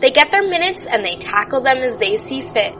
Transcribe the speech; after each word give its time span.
They 0.00 0.10
get 0.12 0.30
their 0.30 0.42
minutes 0.42 0.86
and 0.86 1.04
they 1.04 1.16
tackle 1.16 1.60
them 1.60 1.78
as 1.78 1.96
they 1.96 2.16
see 2.18 2.42
fit. 2.42 2.74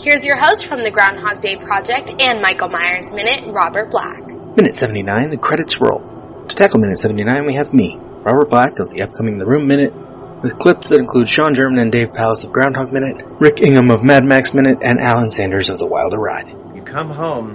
Here's 0.00 0.24
your 0.24 0.36
host 0.36 0.66
from 0.66 0.82
the 0.82 0.90
Groundhog 0.90 1.40
Day 1.40 1.56
Project 1.56 2.12
and 2.20 2.42
Michael 2.42 2.68
Myers 2.68 3.12
Minute, 3.12 3.50
Robert 3.52 3.90
Black. 3.90 4.26
Minute 4.56 4.74
79, 4.74 5.30
the 5.30 5.38
credits 5.38 5.80
roll. 5.80 6.00
To 6.48 6.54
tackle 6.54 6.80
Minute 6.80 6.98
79, 6.98 7.46
we 7.46 7.54
have 7.54 7.72
me, 7.72 7.96
Robert 7.98 8.50
Black 8.50 8.78
of 8.80 8.90
the 8.90 9.02
upcoming 9.02 9.38
The 9.38 9.46
Room 9.46 9.66
Minute, 9.66 9.94
with 10.42 10.58
clips 10.58 10.88
that 10.88 10.98
include 10.98 11.28
Sean 11.28 11.54
German 11.54 11.78
and 11.78 11.90
Dave 11.90 12.12
Pallas 12.12 12.44
of 12.44 12.52
Groundhog 12.52 12.92
Minute, 12.92 13.24
Rick 13.40 13.62
Ingham 13.62 13.90
of 13.90 14.02
Mad 14.02 14.24
Max 14.24 14.52
Minute, 14.52 14.78
and 14.82 15.00
Alan 15.00 15.30
Sanders 15.30 15.70
of 15.70 15.78
The 15.78 15.86
Wilder 15.86 16.18
Ride. 16.18 16.48
You 16.74 16.82
come 16.82 17.08
home, 17.08 17.54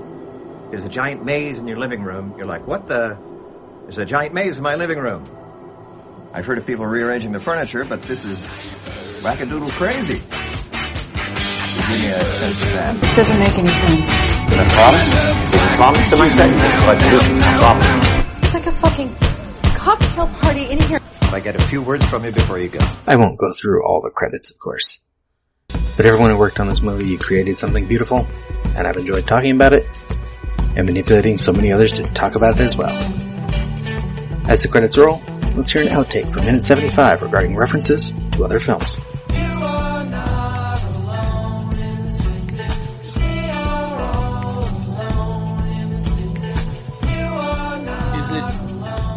there's 0.69 0.85
a 0.85 0.89
giant 0.89 1.23
maze 1.23 1.59
in 1.59 1.67
your 1.67 1.77
living 1.77 2.01
room. 2.01 2.33
You're 2.35 2.47
like, 2.47 2.65
what 2.65 2.87
the? 2.87 3.17
There's 3.83 3.99
a 3.99 4.05
giant 4.05 4.33
maze 4.33 4.57
in 4.57 4.63
my 4.63 4.75
living 4.75 4.97
room. 4.97 5.23
I've 6.33 6.45
heard 6.45 6.57
of 6.57 6.65
people 6.65 6.85
rearranging 6.85 7.31
the 7.31 7.39
furniture, 7.39 7.83
but 7.85 8.01
this 8.03 8.25
is 8.25 8.37
wackadoodle 9.21 9.71
crazy. 9.71 10.19
Give 11.77 11.89
me 11.89 12.07
a 12.07 12.21
sense 12.21 12.63
of 12.63 12.71
that. 12.73 12.97
This 13.01 13.15
doesn't 13.15 13.39
make 13.39 13.57
any 13.57 13.71
sense. 13.71 14.07
Did 14.49 14.59
I 14.59 14.67
promise? 14.67 15.05
Did 15.51 15.61
I 15.61 15.75
promise 15.75 16.09
to 16.09 16.17
myself? 16.17 16.51
Let's 16.87 17.01
do 17.01 17.15
it. 17.15 17.23
I 17.41 17.57
promise. 17.57 18.45
It's 18.45 18.53
like 18.53 18.67
a 18.67 18.71
fucking 18.73 19.15
cocktail 19.75 20.27
party 20.27 20.69
in 20.69 20.79
here. 20.81 20.99
If 21.21 21.33
I 21.33 21.39
get 21.39 21.55
a 21.55 21.63
few 21.63 21.81
words 21.81 22.05
from 22.05 22.25
you 22.25 22.31
before 22.31 22.59
you 22.59 22.69
go. 22.69 22.79
I 23.07 23.15
won't 23.15 23.37
go 23.37 23.51
through 23.53 23.85
all 23.85 24.01
the 24.01 24.09
credits, 24.09 24.51
of 24.51 24.59
course. 24.59 25.01
But 25.67 26.05
everyone 26.05 26.31
who 26.31 26.37
worked 26.37 26.59
on 26.59 26.67
this 26.67 26.81
movie, 26.81 27.07
you 27.07 27.17
created 27.17 27.57
something 27.57 27.87
beautiful, 27.87 28.27
and 28.75 28.85
I've 28.85 28.97
enjoyed 28.97 29.27
talking 29.27 29.55
about 29.55 29.73
it, 29.73 29.85
and 30.75 30.85
manipulating 30.85 31.37
so 31.37 31.51
many 31.51 31.71
others 31.71 31.93
to 31.93 32.03
talk 32.03 32.35
about 32.35 32.59
it 32.59 32.61
as 32.61 32.77
well. 32.77 32.95
As 34.47 34.61
the 34.61 34.67
credits 34.67 34.97
roll, 34.97 35.21
let's 35.57 35.71
hear 35.71 35.81
an 35.81 35.89
outtake 35.89 36.31
from 36.31 36.45
minute 36.45 36.63
75 36.63 37.21
regarding 37.21 37.55
references 37.55 38.13
to 38.31 38.45
other 38.45 38.59
films. 38.59 38.97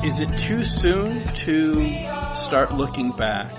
Is 0.02 0.18
it 0.20 0.38
too 0.38 0.64
soon 0.64 1.24
to 1.24 1.84
start 2.32 2.72
looking 2.72 3.12
back 3.12 3.52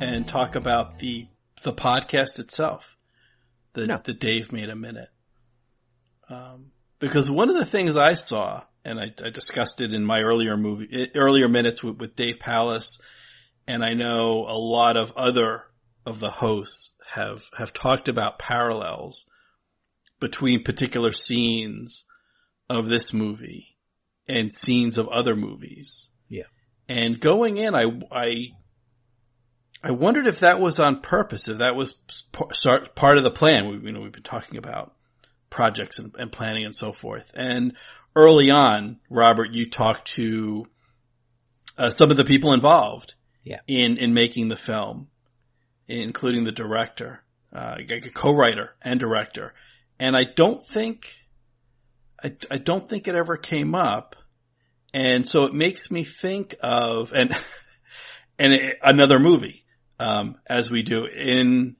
and 0.00 0.26
talk 0.26 0.54
about 0.54 0.98
the 1.00 1.26
the 1.62 1.72
podcast 1.72 2.38
itself? 2.38 2.96
The 3.74 3.88
No. 3.88 4.00
the 4.02 4.14
Dave 4.14 4.50
made 4.52 4.70
a 4.70 4.76
minute. 4.76 5.10
Um, 6.30 6.70
because 6.98 7.28
one 7.28 7.50
of 7.50 7.56
the 7.56 7.64
things 7.64 7.94
I 7.96 8.14
saw, 8.14 8.62
and 8.88 8.98
I, 8.98 9.12
I 9.24 9.30
discussed 9.30 9.80
it 9.80 9.92
in 9.92 10.04
my 10.04 10.20
earlier 10.20 10.56
movie, 10.56 10.88
eh, 10.92 11.06
earlier 11.14 11.48
minutes 11.48 11.82
with, 11.82 11.98
with 11.98 12.16
Dave 12.16 12.38
Pallas, 12.40 12.98
and 13.66 13.84
I 13.84 13.92
know 13.92 14.46
a 14.48 14.56
lot 14.56 14.96
of 14.96 15.12
other 15.16 15.64
of 16.06 16.20
the 16.20 16.30
hosts 16.30 16.92
have 17.14 17.44
have 17.58 17.72
talked 17.72 18.08
about 18.08 18.38
parallels 18.38 19.26
between 20.20 20.64
particular 20.64 21.12
scenes 21.12 22.06
of 22.70 22.88
this 22.88 23.12
movie 23.12 23.76
and 24.26 24.52
scenes 24.52 24.96
of 24.96 25.08
other 25.08 25.36
movies. 25.36 26.10
Yeah. 26.28 26.44
And 26.88 27.20
going 27.20 27.58
in, 27.58 27.74
I, 27.74 27.84
I, 28.10 28.34
I 29.82 29.90
wondered 29.90 30.26
if 30.26 30.40
that 30.40 30.60
was 30.60 30.78
on 30.78 31.00
purpose, 31.00 31.48
if 31.48 31.58
that 31.58 31.76
was 31.76 31.94
part 32.32 33.18
of 33.18 33.24
the 33.24 33.30
plan. 33.30 33.68
We, 33.68 33.86
you 33.86 33.92
know, 33.92 34.00
we've 34.00 34.12
been 34.12 34.22
talking 34.22 34.58
about 34.58 34.94
projects 35.50 35.98
and, 35.98 36.14
and 36.18 36.32
planning 36.32 36.64
and 36.64 36.74
so 36.74 36.92
forth. 36.92 37.30
And 37.34 37.76
early 38.14 38.50
on, 38.50 38.98
Robert, 39.10 39.52
you 39.52 39.68
talked 39.68 40.12
to 40.12 40.66
uh, 41.76 41.90
some 41.90 42.10
of 42.10 42.16
the 42.16 42.24
people 42.24 42.52
involved 42.52 43.14
Yeah. 43.44 43.60
in, 43.66 43.96
in 43.98 44.12
making 44.12 44.48
the 44.48 44.56
film, 44.56 45.08
including 45.86 46.44
the 46.44 46.52
director, 46.52 47.22
uh, 47.52 47.76
a 47.78 48.00
co-writer 48.10 48.74
and 48.82 49.00
director. 49.00 49.54
And 49.98 50.16
I 50.16 50.24
don't 50.24 50.62
think, 50.62 51.10
I, 52.22 52.34
I 52.50 52.58
don't 52.58 52.88
think 52.88 53.08
it 53.08 53.14
ever 53.14 53.36
came 53.36 53.74
up. 53.74 54.16
And 54.94 55.26
so 55.28 55.44
it 55.44 55.54
makes 55.54 55.90
me 55.90 56.04
think 56.04 56.54
of, 56.62 57.12
and, 57.12 57.34
and 58.38 58.52
it, 58.52 58.78
another 58.82 59.18
movie, 59.18 59.64
um, 60.00 60.36
as 60.46 60.70
we 60.70 60.82
do 60.82 61.06
in, 61.06 61.76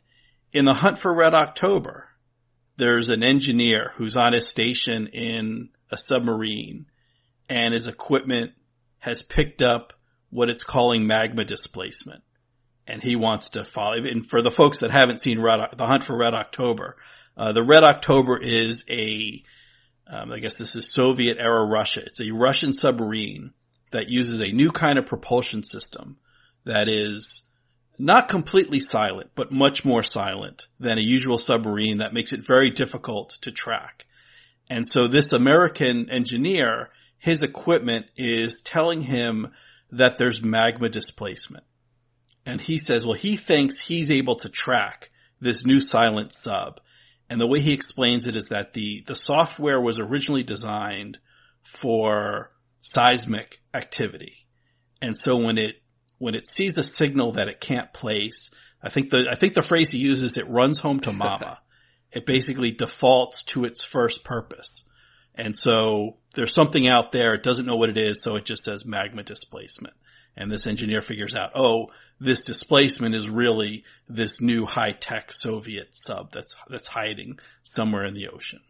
in 0.52 0.64
the 0.64 0.74
hunt 0.74 0.98
for 0.98 1.14
Red 1.14 1.34
October, 1.34 2.07
there's 2.78 3.08
an 3.08 3.24
engineer 3.24 3.92
who's 3.96 4.16
on 4.16 4.32
his 4.32 4.48
station 4.48 5.08
in 5.08 5.68
a 5.90 5.98
submarine 5.98 6.86
and 7.48 7.74
his 7.74 7.88
equipment 7.88 8.52
has 9.00 9.22
picked 9.22 9.62
up 9.62 9.92
what 10.30 10.48
it's 10.48 10.62
calling 10.62 11.06
magma 11.06 11.44
displacement. 11.44 12.22
And 12.86 13.02
he 13.02 13.16
wants 13.16 13.50
to 13.50 13.64
follow, 13.64 13.96
and 13.96 14.26
for 14.26 14.40
the 14.40 14.50
folks 14.50 14.78
that 14.78 14.90
haven't 14.90 15.20
seen 15.20 15.40
Red, 15.40 15.60
the 15.76 15.86
hunt 15.86 16.04
for 16.04 16.16
Red 16.16 16.34
October, 16.34 16.96
uh, 17.36 17.52
the 17.52 17.62
Red 17.62 17.84
October 17.84 18.40
is 18.40 18.84
a, 18.88 19.42
um, 20.10 20.32
I 20.32 20.38
guess 20.38 20.56
this 20.56 20.74
is 20.74 20.90
Soviet 20.90 21.36
era 21.38 21.66
Russia. 21.66 22.02
It's 22.06 22.20
a 22.20 22.30
Russian 22.30 22.72
submarine 22.72 23.52
that 23.90 24.08
uses 24.08 24.40
a 24.40 24.52
new 24.52 24.70
kind 24.70 24.98
of 24.98 25.06
propulsion 25.06 25.64
system 25.64 26.16
that 26.64 26.88
is 26.88 27.42
not 27.98 28.28
completely 28.28 28.80
silent, 28.80 29.30
but 29.34 29.52
much 29.52 29.84
more 29.84 30.02
silent 30.02 30.68
than 30.78 30.98
a 30.98 31.02
usual 31.02 31.38
submarine 31.38 31.98
that 31.98 32.14
makes 32.14 32.32
it 32.32 32.46
very 32.46 32.70
difficult 32.70 33.38
to 33.42 33.50
track. 33.50 34.06
And 34.70 34.86
so 34.86 35.08
this 35.08 35.32
American 35.32 36.10
engineer, 36.10 36.90
his 37.18 37.42
equipment 37.42 38.06
is 38.16 38.60
telling 38.60 39.02
him 39.02 39.48
that 39.90 40.18
there's 40.18 40.42
magma 40.42 40.88
displacement. 40.88 41.64
And 42.46 42.60
he 42.60 42.78
says, 42.78 43.04
well, 43.04 43.14
he 43.14 43.36
thinks 43.36 43.78
he's 43.78 44.10
able 44.10 44.36
to 44.36 44.48
track 44.48 45.10
this 45.40 45.64
new 45.64 45.80
silent 45.80 46.32
sub. 46.32 46.80
And 47.28 47.40
the 47.40 47.46
way 47.46 47.60
he 47.60 47.72
explains 47.72 48.26
it 48.26 48.36
is 48.36 48.48
that 48.48 48.72
the, 48.72 49.02
the 49.06 49.14
software 49.14 49.80
was 49.80 49.98
originally 49.98 50.42
designed 50.42 51.18
for 51.62 52.50
seismic 52.80 53.60
activity. 53.74 54.46
And 55.02 55.16
so 55.16 55.36
when 55.36 55.58
it, 55.58 55.76
when 56.18 56.34
it 56.34 56.46
sees 56.46 56.78
a 56.78 56.84
signal 56.84 57.32
that 57.32 57.48
it 57.48 57.60
can't 57.60 57.92
place, 57.92 58.50
I 58.82 58.90
think 58.90 59.10
the, 59.10 59.26
I 59.30 59.34
think 59.34 59.54
the 59.54 59.62
phrase 59.62 59.90
he 59.90 59.98
uses, 59.98 60.36
it 60.36 60.48
runs 60.48 60.78
home 60.78 61.00
to 61.00 61.12
mama. 61.12 61.58
it 62.12 62.26
basically 62.26 62.72
defaults 62.72 63.42
to 63.44 63.64
its 63.64 63.84
first 63.84 64.24
purpose. 64.24 64.84
And 65.34 65.56
so 65.56 66.16
there's 66.34 66.52
something 66.52 66.88
out 66.88 67.12
there, 67.12 67.34
it 67.34 67.42
doesn't 67.42 67.66
know 67.66 67.76
what 67.76 67.90
it 67.90 67.98
is, 67.98 68.22
so 68.22 68.36
it 68.36 68.44
just 68.44 68.64
says 68.64 68.84
magma 68.84 69.22
displacement. 69.22 69.94
And 70.36 70.50
this 70.50 70.66
engineer 70.66 71.00
figures 71.00 71.34
out, 71.34 71.50
oh, 71.54 71.88
this 72.20 72.44
displacement 72.44 73.14
is 73.14 73.28
really 73.28 73.84
this 74.08 74.40
new 74.40 74.66
high-tech 74.66 75.32
Soviet 75.32 75.88
sub 75.92 76.32
that's, 76.32 76.56
that's 76.68 76.88
hiding 76.88 77.38
somewhere 77.62 78.04
in 78.04 78.14
the 78.14 78.28
ocean. 78.28 78.60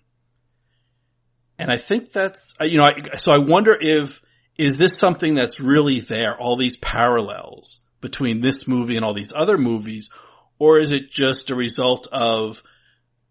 And 1.58 1.70
I 1.70 1.76
think 1.76 2.12
that's, 2.12 2.54
you 2.60 2.76
know, 2.76 2.84
I, 2.84 3.16
so 3.16 3.32
I 3.32 3.38
wonder 3.38 3.76
if, 3.78 4.20
is 4.58 4.76
this 4.76 4.98
something 4.98 5.34
that's 5.34 5.60
really 5.60 6.00
there, 6.00 6.36
all 6.36 6.56
these 6.56 6.76
parallels 6.76 7.80
between 8.00 8.40
this 8.40 8.66
movie 8.66 8.96
and 8.96 9.04
all 9.04 9.14
these 9.14 9.32
other 9.34 9.56
movies, 9.56 10.10
or 10.58 10.78
is 10.78 10.90
it 10.90 11.10
just 11.10 11.50
a 11.50 11.54
result 11.54 12.08
of 12.12 12.62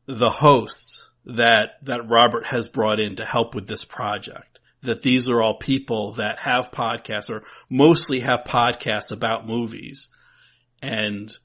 the 0.06 0.30
hosts 0.30 1.10
that, 1.26 1.72
that 1.84 2.10
Robert 2.10 2.46
has 2.48 2.70
brought 2.70 3.00
in 3.00 3.18
to 3.18 3.26
help 3.26 3.54
with 3.54 3.68
this 3.68 3.84
project? 3.84 4.60
That 4.84 5.02
these 5.02 5.28
are 5.28 5.42
all 5.42 5.58
people 5.58 6.14
that 6.14 6.40
have 6.40 6.72
podcasts 6.72 7.30
or 7.30 7.44
mostly 7.70 8.22
have 8.22 8.42
podcasts 8.46 9.12
about 9.12 9.46
movies 9.46 10.10
and 10.82 11.36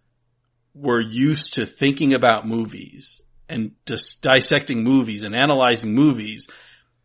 we're 0.75 1.01
used 1.01 1.55
to 1.55 1.67
thinking 1.67 2.15
about 2.15 2.47
movies 2.47 3.23
and 3.49 3.73
just 3.87 4.23
dissecting 4.23 4.83
movies 4.83 5.23
and 5.23 5.35
analyzing 5.35 5.95
movies. 5.95 6.49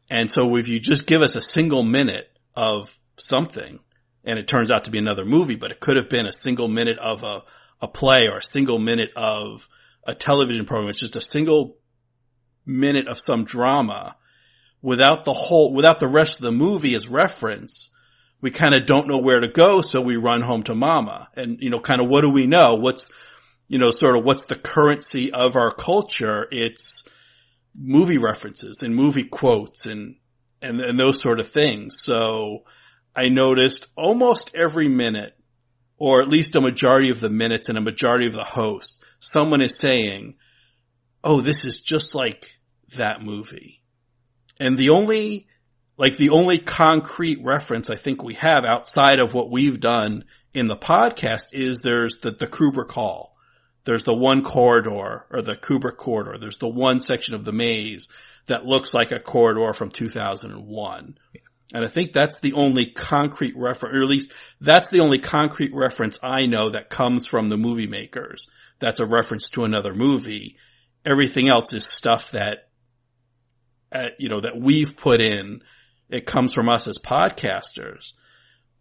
And 0.09 0.31
so 0.31 0.56
if 0.56 0.68
you 0.68 0.80
just 0.80 1.06
give 1.07 1.21
us 1.21 1.35
a 1.35 1.41
single 1.41 1.83
minute 1.83 2.30
of 2.57 2.89
something 3.18 3.80
and 4.25 4.38
it 4.38 4.48
turns 4.48 4.69
out 4.69 4.83
to 4.83 4.92
be 4.92 4.98
another 4.98 5.24
movie, 5.24 5.56
but 5.56 5.71
it 5.71 5.80
could 5.80 5.95
have 5.95 6.09
been 6.09 6.25
a 6.25 6.33
single 6.33 6.68
minute 6.68 7.00
of 7.00 7.24
a, 7.24 7.44
a 7.80 7.88
play 7.88 8.27
or 8.30 8.38
a 8.38 8.44
single 8.44 8.80
minute 8.80 9.12
of 9.15 9.65
a 10.04 10.13
television 10.13 10.65
program. 10.65 10.89
It's 10.89 11.00
just 11.00 11.15
a 11.15 11.21
single 11.21 11.77
minute 12.65 13.07
of 13.07 13.19
some 13.19 13.45
drama 13.45 14.18
without 14.81 15.24
the 15.24 15.33
whole, 15.33 15.74
without 15.74 16.00
the 16.00 16.09
rest 16.09 16.39
of 16.39 16.44
the 16.44 16.51
movie 16.51 16.94
as 16.94 17.07
reference. 17.07 17.89
We 18.42 18.51
kind 18.51 18.75
of 18.75 18.86
don't 18.86 19.07
know 19.07 19.19
where 19.19 19.39
to 19.39 19.48
go. 19.48 19.81
So 19.81 20.01
we 20.01 20.18
run 20.18 20.42
home 20.42 20.63
to 20.63 20.75
mama 20.75 21.30
and, 21.36 21.59
you 21.62 21.69
know, 21.69 21.80
kind 21.80 22.01
of 22.01 22.09
what 22.09 22.21
do 22.21 22.30
we 22.30 22.48
know? 22.48 22.75
What's, 22.75 23.09
you 23.68 23.80
know, 23.80 23.92
sort 23.92 24.18
of 24.18 24.25
what's 24.25 24.48
the 24.48 24.56
currency 24.56 25.31
of 25.31 25.56
our 25.56 25.74
culture, 25.74 26.48
it's 26.51 27.04
movie 27.74 28.18
references 28.18 28.81
and 28.83 28.94
movie 28.94 29.24
quotes 29.24 29.86
and, 29.86 30.15
and, 30.62 30.80
and 30.81 31.00
those 31.00 31.21
sort 31.21 31.39
of 31.39 31.48
things. 31.48 32.01
So 32.01 32.63
I 33.15 33.30
noticed 33.30 33.88
almost 33.95 34.51
every 34.56 34.88
minute, 34.88 35.33
or 35.98 36.21
at 36.21 36.30
least 36.30 36.56
a 36.56 36.62
majority 36.62 37.09
of 37.09 37.19
the 37.19 37.30
minutes 37.30 37.69
and 37.69 37.77
a 37.77 37.81
majority 37.81 38.27
of 38.27 38.33
the 38.33 38.44
hosts, 38.44 39.00
someone 39.19 39.62
is 39.62 39.77
saying, 39.77 40.36
Oh, 41.24 41.42
this 41.42 41.65
is 41.65 41.81
just 41.81 42.15
like 42.15 42.57
that 42.95 43.21
movie. 43.21 43.81
And 44.59 44.77
the 44.77 44.92
only, 44.92 45.48
like 45.98 46.18
the 46.18 46.30
only 46.30 46.59
concrete 46.59 47.39
reference 47.44 47.89
I 47.89 47.95
think 47.95 48.24
we 48.24 48.36
have 48.36 48.65
outside 48.65 49.19
of 49.19 49.33
what 49.33 49.51
we've 49.51 49.80
done 49.80 50.25
in 50.54 50.68
the 50.68 50.77
podcast 50.77 51.48
is 51.54 51.80
there's 51.80 52.19
the, 52.21 52.31
the 52.31 52.48
Kubrick 52.48 52.92
Hall. 52.92 53.37
There's 53.88 54.04
the 54.04 54.13
one 54.13 54.44
corridor 54.44 55.25
or 55.31 55.42
the 55.42 55.56
Kubrick 55.56 55.95
corridor. 55.95 56.38
There's 56.38 56.57
the 56.57 56.68
one 56.68 57.00
section 57.00 57.36
of 57.36 57.45
the 57.45 57.54
maze 57.54 58.10
that 58.48 58.66
looks 58.66 58.94
like 58.94 59.13
a 59.13 59.19
corridor 59.19 59.72
from 59.72 59.92
2001. 59.92 61.18
And 61.74 61.86
I 61.86 61.88
think 61.88 62.12
that's 62.12 62.42
the 62.42 62.51
only 62.51 62.88
concrete 62.88 63.54
reference, 63.56 63.95
or 63.95 64.01
at 64.01 64.10
least 64.10 64.34
that's 64.60 64.89
the 64.89 65.00
only 65.00 65.19
concrete 65.19 65.72
reference 65.74 66.19
I 66.22 66.48
know 66.48 66.69
that 66.72 66.89
comes 66.89 67.28
from 67.28 67.48
the 67.48 67.56
movie 67.56 67.88
makers. 67.88 68.48
That's 68.80 69.00
a 69.00 69.06
reference 69.06 69.50
to 69.51 69.63
another 69.63 69.94
movie. 69.94 70.57
Everything 71.06 71.48
else 71.48 71.74
is 71.74 71.86
stuff 71.86 72.31
that, 72.31 72.68
uh, 73.94 74.10
you 74.19 74.28
know, 74.28 74.42
that 74.42 74.60
we've 74.60 74.98
put 74.98 75.22
in. 75.22 75.62
It 76.10 76.25
comes 76.25 76.51
from 76.54 76.68
us 76.68 76.90
as 76.90 76.98
podcasters, 76.98 78.12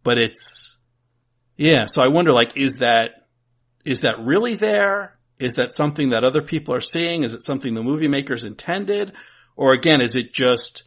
but 0.03 0.19
it's, 0.19 0.79
yeah. 1.57 1.85
So 1.87 2.03
I 2.03 2.09
wonder, 2.09 2.33
like, 2.33 2.57
is 2.57 2.79
that, 2.79 3.26
is 3.87 4.01
that 4.01 4.17
really 4.19 4.57
there? 4.57 5.17
Is 5.39 5.55
that 5.55 5.73
something 5.73 6.11
that 6.11 6.25
other 6.25 6.43
people 6.43 6.75
are 6.75 6.81
seeing? 6.81 7.23
Is 7.23 7.35
it 7.35 7.45
something 7.45 7.73
the 7.73 7.83
movie 7.83 8.09
makers 8.09 8.45
intended? 8.45 9.13
Or 9.55 9.73
again, 9.73 10.01
is 10.01 10.17
it 10.17 10.35
just, 10.35 10.83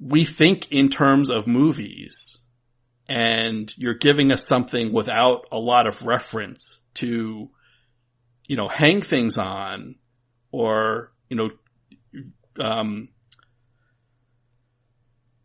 we 0.00 0.24
think 0.24 0.72
in 0.72 0.88
terms 0.88 1.30
of 1.30 1.46
movies 1.46 2.40
and 3.08 3.72
you're 3.76 3.94
giving 3.94 4.32
us 4.32 4.46
something 4.46 4.92
without 4.92 5.46
a 5.52 5.58
lot 5.58 5.86
of 5.86 6.02
reference 6.02 6.80
to, 6.94 7.50
you 8.48 8.56
know, 8.56 8.68
hang 8.68 9.02
things 9.02 9.36
on 9.36 9.96
or, 10.50 11.12
you 11.28 11.36
know, 11.36 11.50
um, 12.58 13.08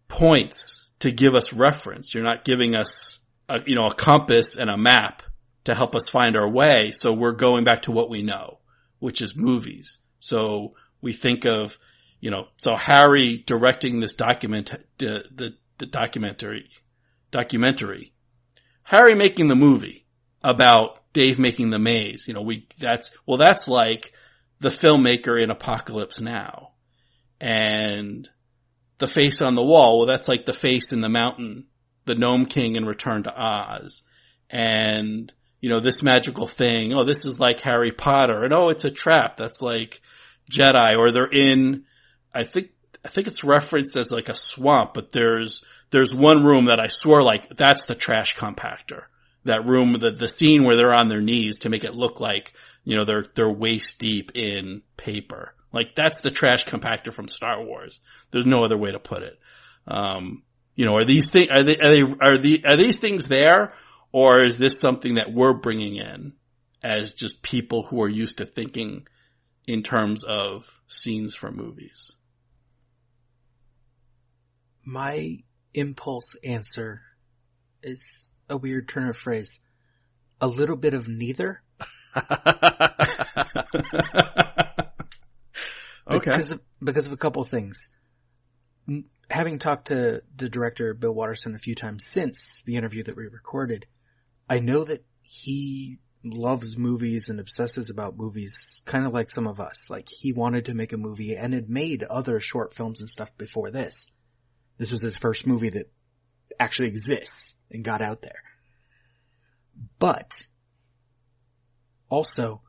points 0.08 0.90
to 1.00 1.12
give 1.12 1.36
us 1.36 1.52
reference. 1.52 2.14
You're 2.14 2.24
not 2.24 2.46
giving 2.46 2.76
us 2.76 3.20
a, 3.50 3.60
you 3.66 3.76
know, 3.76 3.88
a 3.88 3.94
compass 3.94 4.56
and 4.56 4.70
a 4.70 4.78
map 4.78 5.24
to 5.66 5.76
help 5.76 5.96
us 5.96 6.10
find 6.10 6.36
our 6.36 6.50
way. 6.50 6.92
So 6.92 7.14
we're 7.14 7.34
going 7.34 7.64
back 7.64 7.84
to 7.84 7.92
what 7.92 8.10
we 8.10 8.22
know, 8.22 8.60
which 9.00 9.22
is 9.22 9.36
movies. 9.36 10.00
So 10.20 10.74
we 11.02 11.14
think 11.14 11.46
of, 11.46 11.78
you 12.20 12.32
know, 12.32 12.46
so 12.58 12.76
Harry 12.76 13.44
directing 13.46 14.00
this 14.00 14.14
document, 14.14 14.72
the, 14.98 15.24
the, 15.34 15.52
the 15.78 15.86
documentary, 15.86 16.70
documentary, 17.32 18.14
Harry 18.84 19.16
making 19.16 19.48
the 19.48 19.56
movie 19.56 20.06
about 20.44 21.00
Dave 21.14 21.40
making 21.40 21.70
the 21.70 21.80
maze. 21.80 22.28
You 22.28 22.34
know, 22.34 22.42
we, 22.42 22.68
that's, 22.80 23.12
well, 23.26 23.38
that's 23.38 23.68
like 23.68 24.14
the 24.60 24.70
filmmaker 24.70 25.42
in 25.42 25.50
Apocalypse 25.50 26.20
Now 26.20 26.72
and 27.40 28.30
the 28.98 29.08
face 29.08 29.42
on 29.42 29.56
the 29.56 29.64
wall. 29.64 30.00
Well, 30.00 30.08
that's 30.08 30.28
like 30.28 30.46
the 30.46 30.54
face 30.54 30.92
in 30.94 31.02
the 31.02 31.10
mountain, 31.10 31.66
the 32.06 32.16
Gnome 32.16 32.46
King 32.46 32.76
in 32.76 32.86
Return 32.86 33.24
to 33.24 33.32
Oz. 33.32 34.04
And, 34.50 35.34
you 35.62 35.70
know, 35.70 35.80
this 35.80 36.04
magical 36.04 36.48
thing. 36.48 36.94
Oh, 36.94 37.06
this 37.06 37.24
is 37.24 37.40
like 37.40 37.60
Harry 37.62 37.92
Potter. 37.92 38.44
And 38.44 38.54
oh, 38.54 38.70
it's 38.70 38.86
a 38.86 38.92
trap. 38.92 39.38
That's 39.38 39.62
like 39.62 40.02
Jedi 40.52 40.98
or 40.98 41.12
they're 41.12 41.26
in, 41.26 41.86
I 42.34 42.44
think 42.44 42.72
I 43.04 43.10
think 43.10 43.28
it's 43.28 43.44
referenced 43.44 43.96
as 43.96 44.12
like 44.12 44.30
a 44.30 44.36
swamp, 44.36 44.94
but 44.94 45.12
there's 45.12 45.64
there's 45.92 46.14
one 46.14 46.44
room 46.44 46.66
that 46.66 46.80
I 46.80 46.88
swore 46.88 47.22
like 47.22 47.48
that's 47.56 47.86
the 47.86 47.96
trash 47.96 48.36
compactor. 48.36 49.04
That 49.46 49.66
room, 49.66 49.94
the 50.00 50.12
the 50.12 50.28
scene 50.28 50.64
where 50.64 50.76
they're 50.76 50.94
on 50.94 51.08
their 51.08 51.22
knees 51.22 51.60
to 51.60 51.70
make 51.70 51.84
it 51.84 51.96
look 51.96 52.20
like 52.20 52.54
you 52.84 52.98
know 52.98 53.06
they're 53.06 53.26
they're 53.36 53.52
waist 53.52 54.00
deep 54.00 54.32
in 54.36 54.84
paper. 54.98 55.54
Like 55.74 55.96
that's 55.96 56.22
the 56.22 56.32
trash 56.32 56.66
compactor 56.66 57.14
from 57.14 57.28
Star 57.28 57.64
Wars. 57.64 58.00
There's 58.32 58.46
no 58.46 58.64
other 58.64 58.78
way 58.78 58.92
to 58.92 59.00
put 59.00 59.24
it. 59.24 59.40
Um, 59.88 60.44
you 60.76 60.86
know, 60.86 60.96
are 60.96 61.06
these 61.06 61.32
things 61.32 61.48
are 61.52 61.64
they 61.64 61.78
are 61.78 61.92
they 61.92 62.02
are 62.02 62.38
the 62.38 62.64
are 62.66 62.78
these 62.78 62.98
things 62.98 63.28
there, 63.28 63.74
or 64.12 64.44
is 64.44 64.58
this 64.58 64.80
something 64.80 65.16
that 65.16 65.34
we're 65.34 65.54
bringing 65.54 65.96
in 65.96 66.34
as 66.84 67.14
just 67.14 67.42
people 67.42 67.84
who 67.84 68.02
are 68.02 68.10
used 68.10 68.40
to 68.40 68.46
thinking 68.46 69.08
in 69.68 69.84
terms 69.84 70.24
of 70.24 70.82
scenes 70.88 71.36
from 71.36 71.56
movies? 71.56 72.18
my 74.86 75.38
impulse 75.74 76.36
answer 76.44 77.02
is 77.84 78.30
a 78.50 78.58
weird 78.58 78.88
turn 78.88 79.10
of 79.10 79.18
phrase. 79.18 79.60
A 80.40 80.48
little 80.48 80.76
bit 80.76 80.94
of 80.94 81.08
neither. 81.08 81.62
Okay. 86.08 86.32
Because 86.32 86.52
of, 86.52 86.62
because 86.84 87.06
of 87.06 87.14
a 87.14 87.18
couple 87.18 87.42
things. 87.46 87.88
Having 89.30 89.60
talked 89.60 89.88
to 89.88 90.24
the 90.36 90.50
director 90.50 90.94
Bill 90.94 91.14
Watterson 91.14 91.56
a 91.56 91.60
few 91.60 91.74
times 91.74 92.06
since 92.06 92.64
the 92.66 92.76
interview 92.76 93.04
that 93.04 93.16
we 93.16 93.28
recorded, 93.28 93.86
I 94.50 94.60
know 94.60 94.84
that 94.84 95.06
he 95.22 96.00
loves 96.26 96.78
movies 96.78 97.30
and 97.30 97.40
obsesses 97.40 97.90
about 97.90 98.18
movies 98.18 98.82
kind 98.86 99.06
of 99.06 99.14
like 99.14 99.32
some 99.32 99.48
of 99.48 99.60
us. 99.60 99.90
Like 99.90 100.08
he 100.10 100.34
wanted 100.34 100.66
to 100.66 100.74
make 100.74 100.94
a 100.94 100.98
movie 100.98 101.36
and 101.36 101.54
had 101.54 101.70
made 101.70 102.04
other 102.04 102.40
short 102.40 102.74
films 102.74 103.00
and 103.00 103.10
stuff 103.10 103.36
before 103.38 103.72
this. 103.72 104.12
This 104.78 104.92
was 104.92 105.02
his 105.02 105.18
first 105.18 105.48
movie 105.48 105.70
that 105.70 105.92
actually 106.60 106.90
exists 106.90 107.56
and 107.70 107.84
got 107.84 108.02
out 108.02 108.22
there. 108.22 108.44
But 110.00 110.44
also, 112.10 112.62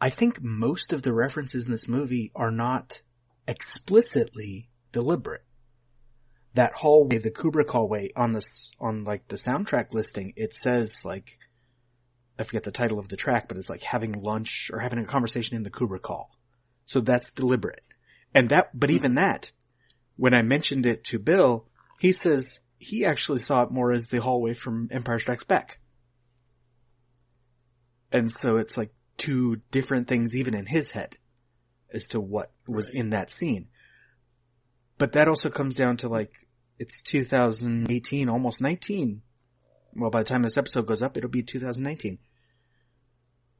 I 0.00 0.10
think 0.10 0.42
most 0.42 0.92
of 0.92 1.02
the 1.02 1.12
references 1.12 1.66
in 1.66 1.72
this 1.72 1.88
movie 1.88 2.32
are 2.34 2.50
not 2.50 3.00
explicitly 3.48 4.68
deliberate. 4.92 5.44
That 6.56 6.74
hallway, 6.74 7.18
the 7.18 7.30
Kubrick 7.30 7.70
hallway 7.70 8.10
on 8.16 8.32
this, 8.32 8.70
on 8.80 9.04
like 9.04 9.28
the 9.28 9.36
soundtrack 9.36 9.94
listing, 9.94 10.32
it 10.36 10.52
says 10.52 11.02
like, 11.04 11.38
I 12.38 12.42
forget 12.42 12.64
the 12.64 12.70
title 12.70 12.98
of 12.98 13.08
the 13.08 13.16
track, 13.16 13.48
but 13.48 13.56
it's 13.56 13.70
like 13.70 13.82
having 13.82 14.12
lunch 14.12 14.70
or 14.72 14.78
having 14.78 14.98
a 14.98 15.04
conversation 15.04 15.56
in 15.56 15.62
the 15.62 15.70
Kubrick 15.70 16.04
hall. 16.04 16.30
So 16.84 17.00
that's 17.00 17.32
deliberate. 17.32 17.84
And 18.34 18.50
that, 18.50 18.70
but 18.78 18.90
even 18.90 19.12
hmm. 19.12 19.16
that, 19.16 19.52
when 20.16 20.34
I 20.34 20.42
mentioned 20.42 20.86
it 20.86 21.04
to 21.04 21.18
Bill, 21.18 21.66
he 21.98 22.12
says 22.12 22.60
he 22.78 23.04
actually 23.04 23.38
saw 23.38 23.62
it 23.62 23.70
more 23.70 23.92
as 23.92 24.08
the 24.08 24.20
hallway 24.20 24.54
from 24.54 24.88
Empire 24.90 25.18
Strikes 25.18 25.44
Back. 25.44 25.78
And 28.12 28.30
so 28.30 28.56
it's 28.56 28.76
like 28.76 28.92
two 29.16 29.56
different 29.70 30.08
things 30.08 30.36
even 30.36 30.54
in 30.54 30.66
his 30.66 30.90
head 30.90 31.16
as 31.92 32.08
to 32.08 32.20
what 32.20 32.52
was 32.66 32.90
in 32.90 33.10
that 33.10 33.30
scene. 33.30 33.68
But 34.98 35.12
that 35.12 35.28
also 35.28 35.50
comes 35.50 35.74
down 35.74 35.98
to 35.98 36.08
like, 36.08 36.32
it's 36.78 37.00
2018, 37.02 38.28
almost 38.28 38.60
19. 38.60 39.22
Well, 39.94 40.10
by 40.10 40.20
the 40.20 40.28
time 40.28 40.42
this 40.42 40.58
episode 40.58 40.86
goes 40.86 41.02
up, 41.02 41.16
it'll 41.16 41.30
be 41.30 41.42
2019. 41.42 42.18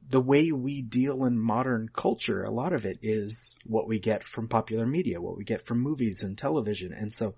The 0.09 0.21
way 0.21 0.51
we 0.51 0.81
deal 0.81 1.25
in 1.25 1.37
modern 1.37 1.89
culture, 1.91 2.43
a 2.43 2.51
lot 2.51 2.73
of 2.73 2.85
it 2.85 2.99
is 3.01 3.55
what 3.65 3.87
we 3.87 3.99
get 3.99 4.23
from 4.23 4.47
popular 4.47 4.85
media, 4.85 5.19
what 5.19 5.37
we 5.37 5.43
get 5.43 5.65
from 5.65 5.79
movies 5.79 6.21
and 6.21 6.37
television. 6.37 6.93
And 6.93 7.11
so, 7.11 7.35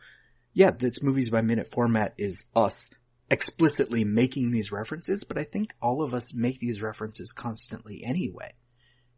yeah, 0.53 0.71
this 0.71 1.01
movies 1.01 1.29
by 1.29 1.41
minute 1.41 1.71
format 1.71 2.13
is 2.17 2.43
us 2.55 2.89
explicitly 3.31 4.03
making 4.03 4.51
these 4.51 4.71
references, 4.71 5.23
but 5.23 5.37
I 5.37 5.43
think 5.43 5.73
all 5.81 6.03
of 6.03 6.13
us 6.13 6.33
make 6.33 6.59
these 6.59 6.81
references 6.81 7.31
constantly 7.31 8.03
anyway. 8.03 8.53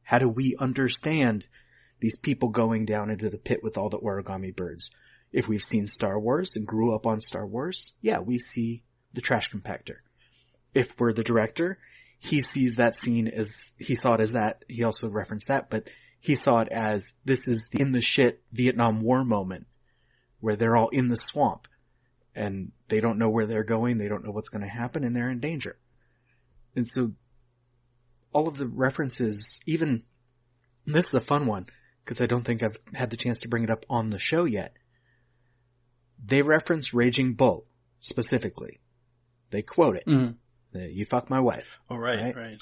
How 0.04 0.20
do 0.20 0.30
we 0.30 0.56
understand 0.60 1.48
these 2.00 2.16
people 2.16 2.50
going 2.50 2.86
down 2.86 3.10
into 3.10 3.30
the 3.30 3.38
pit 3.38 3.62
with 3.64 3.78
all 3.78 3.90
the 3.90 4.00
origami 4.00 4.56
birds? 4.56 4.92
If 5.32 5.48
we've 5.48 5.64
seen 5.64 5.88
Star 5.88 6.20
Wars 6.20 6.56
and 6.56 6.68
grew 6.68 6.94
up 6.94 7.08
on 7.08 7.22
Star 7.22 7.46
Wars, 7.46 7.94
yeah, 8.02 8.20
we 8.20 8.40
see 8.40 8.84
the 9.14 9.22
trash 9.22 9.52
compactor. 9.52 9.98
If 10.74 11.00
we're 11.00 11.14
the 11.14 11.24
director, 11.24 11.78
he 12.20 12.42
sees 12.42 12.76
that 12.76 12.96
scene 12.96 13.28
as, 13.28 13.72
he 13.78 13.96
saw 13.96 14.14
it 14.14 14.22
as 14.22 14.34
that, 14.34 14.64
he 14.68 14.84
also 14.84 15.08
referenced 15.08 15.48
that, 15.48 15.70
but 15.70 15.90
he 16.20 16.36
saw 16.36 16.60
it 16.60 16.68
as 16.70 17.14
this 17.26 17.48
is 17.48 17.68
the 17.70 17.82
in 17.82 17.94
the 17.94 18.02
shit 18.02 18.42
Vietnam 18.52 19.02
War 19.02 19.26
moment 19.26 19.66
where 20.40 20.56
they're 20.56 20.76
all 20.76 20.90
in 20.90 21.08
the 21.08 21.18
swamp 21.18 21.68
and 22.36 22.72
they 22.88 23.00
don't 23.00 23.18
know 23.18 23.30
where 23.30 23.46
they're 23.46 23.64
going, 23.64 23.98
they 23.98 24.08
don't 24.08 24.24
know 24.24 24.32
what's 24.32 24.50
going 24.50 24.62
to 24.62 24.68
happen, 24.68 25.04
and 25.04 25.16
they're 25.16 25.30
in 25.30 25.40
danger. 25.40 25.78
And 26.76 26.88
so, 26.88 27.12
all 28.32 28.48
of 28.48 28.58
the 28.58 28.68
references, 28.68 29.60
even, 29.66 30.04
this 30.86 31.08
is 31.08 31.16
a 31.16 31.20
fun 31.20 31.46
one, 31.46 31.66
because 32.04 32.22
I 32.22 32.26
don't 32.26 32.44
think 32.44 32.64
I've 32.64 32.78
had 32.94 33.10
the 33.10 33.18
chance 33.18 33.42
to 33.42 33.50
bring 33.50 33.64
it 33.64 33.70
up 33.70 33.86
on 33.90 34.10
the 34.10 34.20
show 34.20 34.46
yet. 34.46 34.74
They 36.24 36.42
reference 36.42 36.94
Raging 36.94 37.34
Bull, 37.34 37.66
specifically. 38.00 38.80
They 39.50 39.62
quote 39.62 39.98
it. 39.98 40.06
Mhm. 40.06 40.36
You 40.74 41.04
fuck 41.06 41.30
my 41.30 41.40
wife. 41.40 41.80
Oh, 41.90 41.96
right, 41.98 42.20
Right. 42.22 42.36
right. 42.36 42.62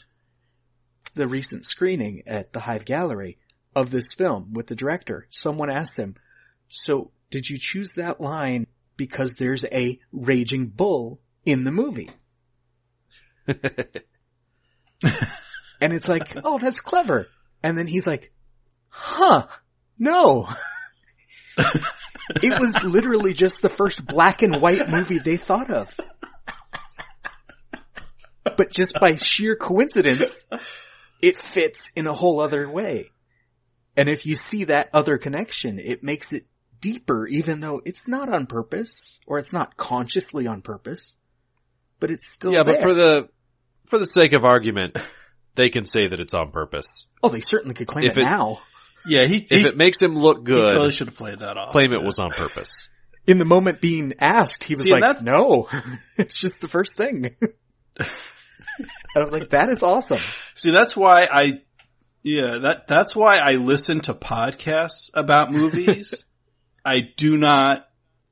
the 1.15 1.27
recent 1.27 1.65
screening 1.65 2.21
at 2.27 2.53
the 2.53 2.59
Hive 2.61 2.85
Gallery 2.85 3.37
of 3.75 3.89
this 3.89 4.13
film 4.13 4.53
with 4.53 4.67
the 4.67 4.75
director, 4.75 5.25
someone 5.31 5.69
asked 5.69 5.97
him, 5.97 6.15
so 6.67 7.11
did 7.31 7.49
you 7.49 7.57
choose 7.59 7.93
that 7.93 8.21
line 8.21 8.67
because 8.95 9.33
there's 9.33 9.65
a 9.65 9.99
raging 10.11 10.67
bull 10.67 11.19
in 11.45 11.63
the 11.63 11.71
movie? 11.71 12.09
and 13.47 13.83
it's 15.81 16.07
like, 16.07 16.35
oh, 16.43 16.59
that's 16.59 16.79
clever. 16.79 17.27
And 17.63 17.77
then 17.77 17.87
he's 17.87 18.05
like, 18.07 18.31
huh, 18.89 19.47
no. 19.97 20.47
it 22.29 22.59
was 22.59 22.83
literally 22.83 23.33
just 23.33 23.61
the 23.61 23.69
first 23.69 24.05
black 24.05 24.41
and 24.41 24.61
white 24.61 24.89
movie 24.89 25.19
they 25.19 25.37
thought 25.37 25.69
of. 25.69 25.95
But 28.43 28.71
just 28.71 28.95
by 28.99 29.15
sheer 29.15 29.55
coincidence, 29.55 30.45
it 31.21 31.37
fits 31.37 31.91
in 31.95 32.07
a 32.07 32.13
whole 32.13 32.39
other 32.39 32.69
way. 32.69 33.11
And 33.95 34.09
if 34.09 34.25
you 34.25 34.35
see 34.35 34.65
that 34.65 34.89
other 34.93 35.17
connection, 35.17 35.79
it 35.79 36.03
makes 36.03 36.33
it 36.33 36.45
deeper 36.81 37.27
even 37.27 37.59
though 37.59 37.81
it's 37.83 38.07
not 38.07 38.33
on 38.33 38.45
purpose 38.45 39.19
or 39.27 39.37
it's 39.37 39.51
not 39.51 39.75
consciously 39.75 40.47
on 40.47 40.61
purpose, 40.61 41.17
but 41.99 42.09
it's 42.09 42.27
still 42.27 42.53
yeah, 42.53 42.63
there. 42.63 42.75
but 42.75 42.81
for 42.81 42.93
the 42.93 43.29
for 43.85 43.99
the 43.99 44.05
sake 44.07 44.33
of 44.33 44.45
argument, 44.45 44.97
they 45.55 45.69
can 45.69 45.83
say 45.83 46.07
that 46.07 46.19
it's 46.19 46.33
on 46.33 46.51
purpose. 46.51 47.07
Oh, 47.21 47.29
they 47.29 47.41
certainly 47.41 47.73
could 47.75 47.87
claim 47.87 48.05
If 48.05 48.17
it, 48.17 48.21
it- 48.21 48.25
now. 48.25 48.61
Yeah, 49.05 49.25
he, 49.25 49.37
If 49.37 49.49
he, 49.49 49.67
it 49.67 49.77
makes 49.77 50.01
him 50.01 50.15
look 50.15 50.43
good, 50.43 50.55
he 50.55 50.61
good, 50.61 50.71
totally 50.71 50.91
should 50.91 51.07
have 51.07 51.17
played 51.17 51.39
that 51.39 51.57
off. 51.57 51.71
claim 51.71 51.93
it 51.93 52.03
was 52.03 52.19
on 52.19 52.29
purpose. 52.29 52.89
In 53.27 53.37
the 53.37 53.45
moment 53.45 53.81
being 53.81 54.13
asked, 54.19 54.63
he 54.63 54.73
was 54.73 54.83
See, 54.83 54.91
like, 54.91 55.21
no, 55.21 55.67
it's 56.17 56.35
just 56.35 56.61
the 56.61 56.67
first 56.67 56.95
thing. 56.95 57.35
I 57.99 59.23
was 59.23 59.31
like, 59.31 59.49
that 59.49 59.69
is 59.69 59.83
awesome. 59.83 60.19
See, 60.55 60.71
that's 60.71 60.95
why 60.95 61.27
I, 61.31 61.61
yeah, 62.23 62.57
that, 62.59 62.87
that's 62.87 63.15
why 63.15 63.37
I 63.37 63.53
listen 63.53 64.01
to 64.01 64.13
podcasts 64.13 65.09
about 65.13 65.51
movies. 65.53 66.25
I 66.85 67.01
do 67.15 67.37
not, 67.37 67.87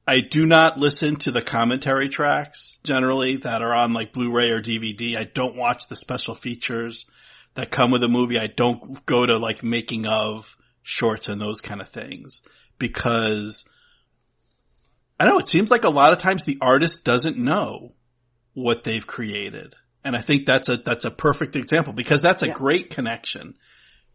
I 0.07 0.21
do 0.21 0.45
not 0.45 0.77
listen 0.79 1.17
to 1.17 1.31
the 1.31 1.41
commentary 1.41 2.09
tracks 2.09 2.79
generally 2.83 3.37
that 3.37 3.61
are 3.61 3.73
on 3.73 3.93
like 3.93 4.13
Blu-ray 4.13 4.51
or 4.51 4.61
DVD. 4.61 5.17
I 5.17 5.25
don't 5.25 5.55
watch 5.55 5.83
the 5.89 5.95
special 5.95 6.33
features 6.35 7.05
that 7.55 7.71
come 7.71 7.91
with 7.91 8.03
a 8.03 8.07
movie. 8.07 8.39
I 8.39 8.47
don't 8.47 9.05
go 9.05 9.25
to 9.25 9.37
like 9.37 9.63
making 9.63 10.05
of 10.05 10.55
shorts 10.87 11.27
and 11.27 11.41
those 11.41 11.59
kind 11.59 11.81
of 11.81 11.89
things 11.89 12.41
because 12.79 13.65
I 15.19 15.25
don't 15.25 15.33
know. 15.33 15.39
It 15.39 15.47
seems 15.47 15.69
like 15.69 15.83
a 15.83 15.89
lot 15.89 16.13
of 16.13 16.19
times 16.19 16.45
the 16.45 16.59
artist 16.61 17.03
doesn't 17.03 17.37
know 17.37 17.91
what 18.53 18.85
they've 18.85 19.05
created. 19.05 19.75
And 20.05 20.15
I 20.15 20.21
think 20.21 20.45
that's 20.45 20.69
a, 20.69 20.77
that's 20.77 21.03
a 21.03 21.11
perfect 21.11 21.57
example 21.57 21.91
because 21.91 22.21
that's 22.21 22.41
a 22.43 22.47
Yeah. 22.47 22.53
great 22.53 22.89
connection. 22.89 23.55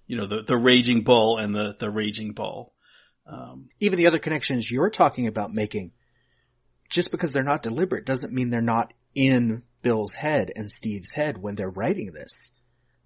You 0.06 0.16
know, 0.16 0.26
the, 0.26 0.42
the 0.42 0.56
raging 0.56 1.02
bull 1.02 1.36
and 1.36 1.54
the, 1.54 1.76
the 1.78 1.90
raging 1.90 2.32
bull. 2.32 2.72
Um, 3.26 3.68
Even 3.80 3.98
the 3.98 4.06
other 4.06 4.18
connections 4.18 4.70
you're 4.70 4.90
talking 4.90 5.26
about 5.26 5.52
making, 5.52 5.92
just 6.88 7.10
because 7.10 7.32
they're 7.34 7.42
not 7.42 7.62
deliberate 7.62 8.06
doesn't 8.06 8.32
mean 8.32 8.48
they're 8.48 8.62
not 8.62 8.94
in 9.14 9.62
Bill's 9.82 10.14
head 10.14 10.50
and 10.56 10.70
Steve's 10.70 11.12
head 11.12 11.36
when 11.36 11.54
they're 11.54 11.68
writing 11.68 12.12
this. 12.12 12.48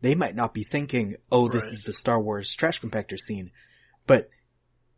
They 0.03 0.15
might 0.15 0.35
not 0.37 0.53
be 0.55 0.63
thinking, 0.63 1.17
oh, 1.33 1.49
this 1.49 1.65
Right. 1.65 1.73
is 1.79 1.85
the 1.85 1.93
Star 1.93 2.21
Wars 2.21 2.55
trash 2.55 2.81
compactor 2.81 3.19
scene. 3.19 3.51
But 4.07 4.29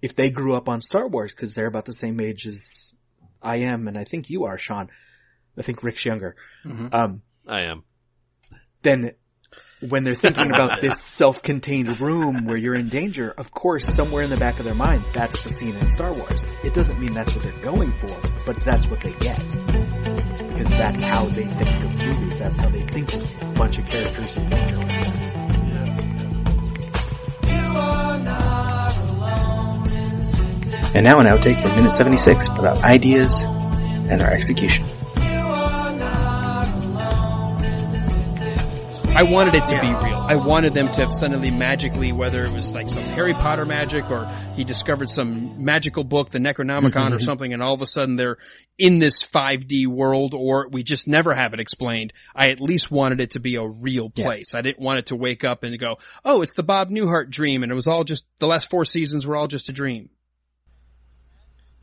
if 0.02 0.14
they 0.16 0.30
grew 0.30 0.54
up 0.54 0.68
on 0.68 0.80
Star 0.82 1.06
Wars 1.08 1.32
because 1.32 1.54
they're 1.54 1.66
about 1.66 1.84
the 1.84 1.92
same 1.92 2.20
age 2.20 2.46
as 2.46 2.94
I 3.42 3.58
am 3.58 3.88
and 3.88 3.96
I 3.96 4.04
think 4.04 4.28
you 4.30 4.44
are, 4.44 4.58
Sean. 4.58 4.90
I 5.56 5.62
think 5.62 5.82
Rick's 5.82 6.04
younger. 6.04 6.36
Mhm. 6.64 6.92
Um, 6.94 7.22
I 7.46 7.62
am. 7.62 7.84
then 8.82 9.10
when 9.80 10.02
they're 10.04 10.14
thinking 10.14 10.50
about 10.52 10.80
this 10.80 11.00
self-contained 11.00 12.00
room 12.00 12.44
where 12.46 12.56
you're 12.56 12.74
in 12.74 12.88
danger, 12.88 13.30
of 13.30 13.50
course, 13.52 13.86
somewhere 13.86 14.22
in 14.24 14.30
the 14.30 14.36
back 14.36 14.58
of 14.58 14.64
their 14.64 14.74
mind, 14.74 15.04
that's 15.12 15.42
the 15.42 15.50
scene 15.50 15.74
in 15.76 15.88
Star 15.88 16.12
Wars. 16.12 16.48
It 16.64 16.74
doesn't 16.74 16.98
mean 17.00 17.12
that's 17.14 17.32
what 17.34 17.42
they're 17.44 17.62
going 17.62 17.90
for, 17.92 18.20
but 18.46 18.56
that's 18.60 18.86
what 18.88 19.00
they 19.00 19.12
get. 19.14 19.38
Because 20.58 20.76
that's 20.76 21.00
how 21.00 21.24
they 21.26 21.44
think 21.44 21.84
of 21.84 21.94
movies. 21.96 22.38
That's 22.40 22.56
how 22.56 22.68
they 22.68 22.82
think 22.82 23.14
of 23.14 23.42
a 23.42 23.52
bunch 23.52 23.78
of 23.78 23.86
characters 23.86 24.36
in 24.36 24.50
like. 24.50 24.88
And 30.96 31.04
now 31.04 31.20
an 31.20 31.26
outtake 31.26 31.62
from 31.62 31.76
minute 31.76 31.92
76 31.92 32.48
about 32.48 32.82
ideas 32.82 33.44
and 33.44 34.20
our 34.20 34.32
execution. 34.32 34.84
I 39.18 39.24
wanted 39.24 39.56
it 39.56 39.66
to 39.66 39.80
be 39.80 39.88
real. 39.88 40.16
I 40.16 40.36
wanted 40.36 40.74
them 40.74 40.92
to 40.92 41.00
have 41.00 41.12
suddenly 41.12 41.50
magically, 41.50 42.12
whether 42.12 42.44
it 42.44 42.52
was 42.52 42.72
like 42.72 42.88
some 42.88 43.02
Harry 43.02 43.32
Potter 43.34 43.66
magic 43.66 44.08
or 44.12 44.32
he 44.54 44.62
discovered 44.62 45.10
some 45.10 45.64
magical 45.64 46.04
book, 46.04 46.30
the 46.30 46.38
Necronomicon 46.38 46.84
or 46.84 47.16
mm-hmm. 47.16 47.24
something, 47.24 47.52
and 47.52 47.60
all 47.60 47.74
of 47.74 47.82
a 47.82 47.86
sudden 47.86 48.14
they're 48.14 48.36
in 48.78 49.00
this 49.00 49.24
5D 49.24 49.88
world 49.88 50.34
or 50.34 50.68
we 50.70 50.84
just 50.84 51.08
never 51.08 51.34
have 51.34 51.52
it 51.52 51.58
explained. 51.58 52.12
I 52.32 52.50
at 52.50 52.60
least 52.60 52.92
wanted 52.92 53.20
it 53.20 53.32
to 53.32 53.40
be 53.40 53.56
a 53.56 53.66
real 53.66 54.08
Yeah. 54.14 54.24
place. 54.24 54.54
I 54.54 54.60
didn't 54.60 54.78
want 54.78 55.00
it 55.00 55.06
to 55.06 55.16
wake 55.16 55.42
up 55.42 55.64
and 55.64 55.76
go, 55.80 55.96
oh, 56.24 56.42
it's 56.42 56.54
the 56.54 56.62
Bob 56.62 56.88
Newhart 56.88 57.28
dream 57.28 57.64
and 57.64 57.72
it 57.72 57.74
was 57.74 57.88
all 57.88 58.04
just, 58.04 58.24
the 58.38 58.46
last 58.46 58.70
four 58.70 58.84
seasons 58.84 59.26
were 59.26 59.34
all 59.34 59.48
just 59.48 59.68
a 59.68 59.72
dream. 59.72 60.10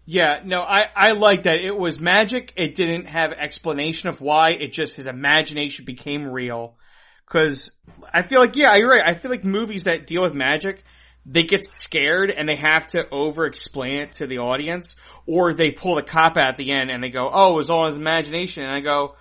Yeah, 0.05 0.39
no, 0.45 0.61
I, 0.61 0.83
I 0.95 1.11
like 1.11 1.43
that. 1.43 1.57
It 1.57 1.77
was 1.77 1.99
magic. 1.99 2.53
It 2.55 2.75
didn't 2.75 3.07
have 3.07 3.33
explanation 3.33 4.07
of 4.07 4.21
why. 4.21 4.51
It 4.51 4.71
just, 4.71 4.93
his 4.93 5.05
imagination 5.05 5.83
became 5.83 6.31
real. 6.31 6.77
Cause 7.25 7.71
I 8.13 8.23
feel 8.23 8.39
like, 8.39 8.55
yeah, 8.55 8.75
you're 8.75 8.89
right. 8.89 9.03
I 9.05 9.15
feel 9.15 9.31
like 9.31 9.43
movies 9.43 9.85
that 9.85 10.07
deal 10.07 10.21
with 10.21 10.33
magic, 10.33 10.83
they 11.25 11.43
get 11.43 11.65
scared 11.65 12.31
and 12.31 12.47
they 12.47 12.55
have 12.55 12.87
to 12.87 13.09
over 13.09 13.45
explain 13.45 13.97
it 13.97 14.13
to 14.13 14.27
the 14.27 14.39
audience 14.39 14.95
or 15.25 15.53
they 15.53 15.71
pull 15.71 15.95
the 15.95 16.03
cop 16.03 16.37
out 16.37 16.49
at 16.49 16.57
the 16.57 16.71
end 16.71 16.91
and 16.91 17.03
they 17.03 17.09
go, 17.09 17.29
oh, 17.31 17.53
it 17.53 17.57
was 17.57 17.69
all 17.69 17.87
his 17.87 17.95
imagination. 17.95 18.63
And 18.63 18.71
I 18.71 18.79
go, 18.79 19.15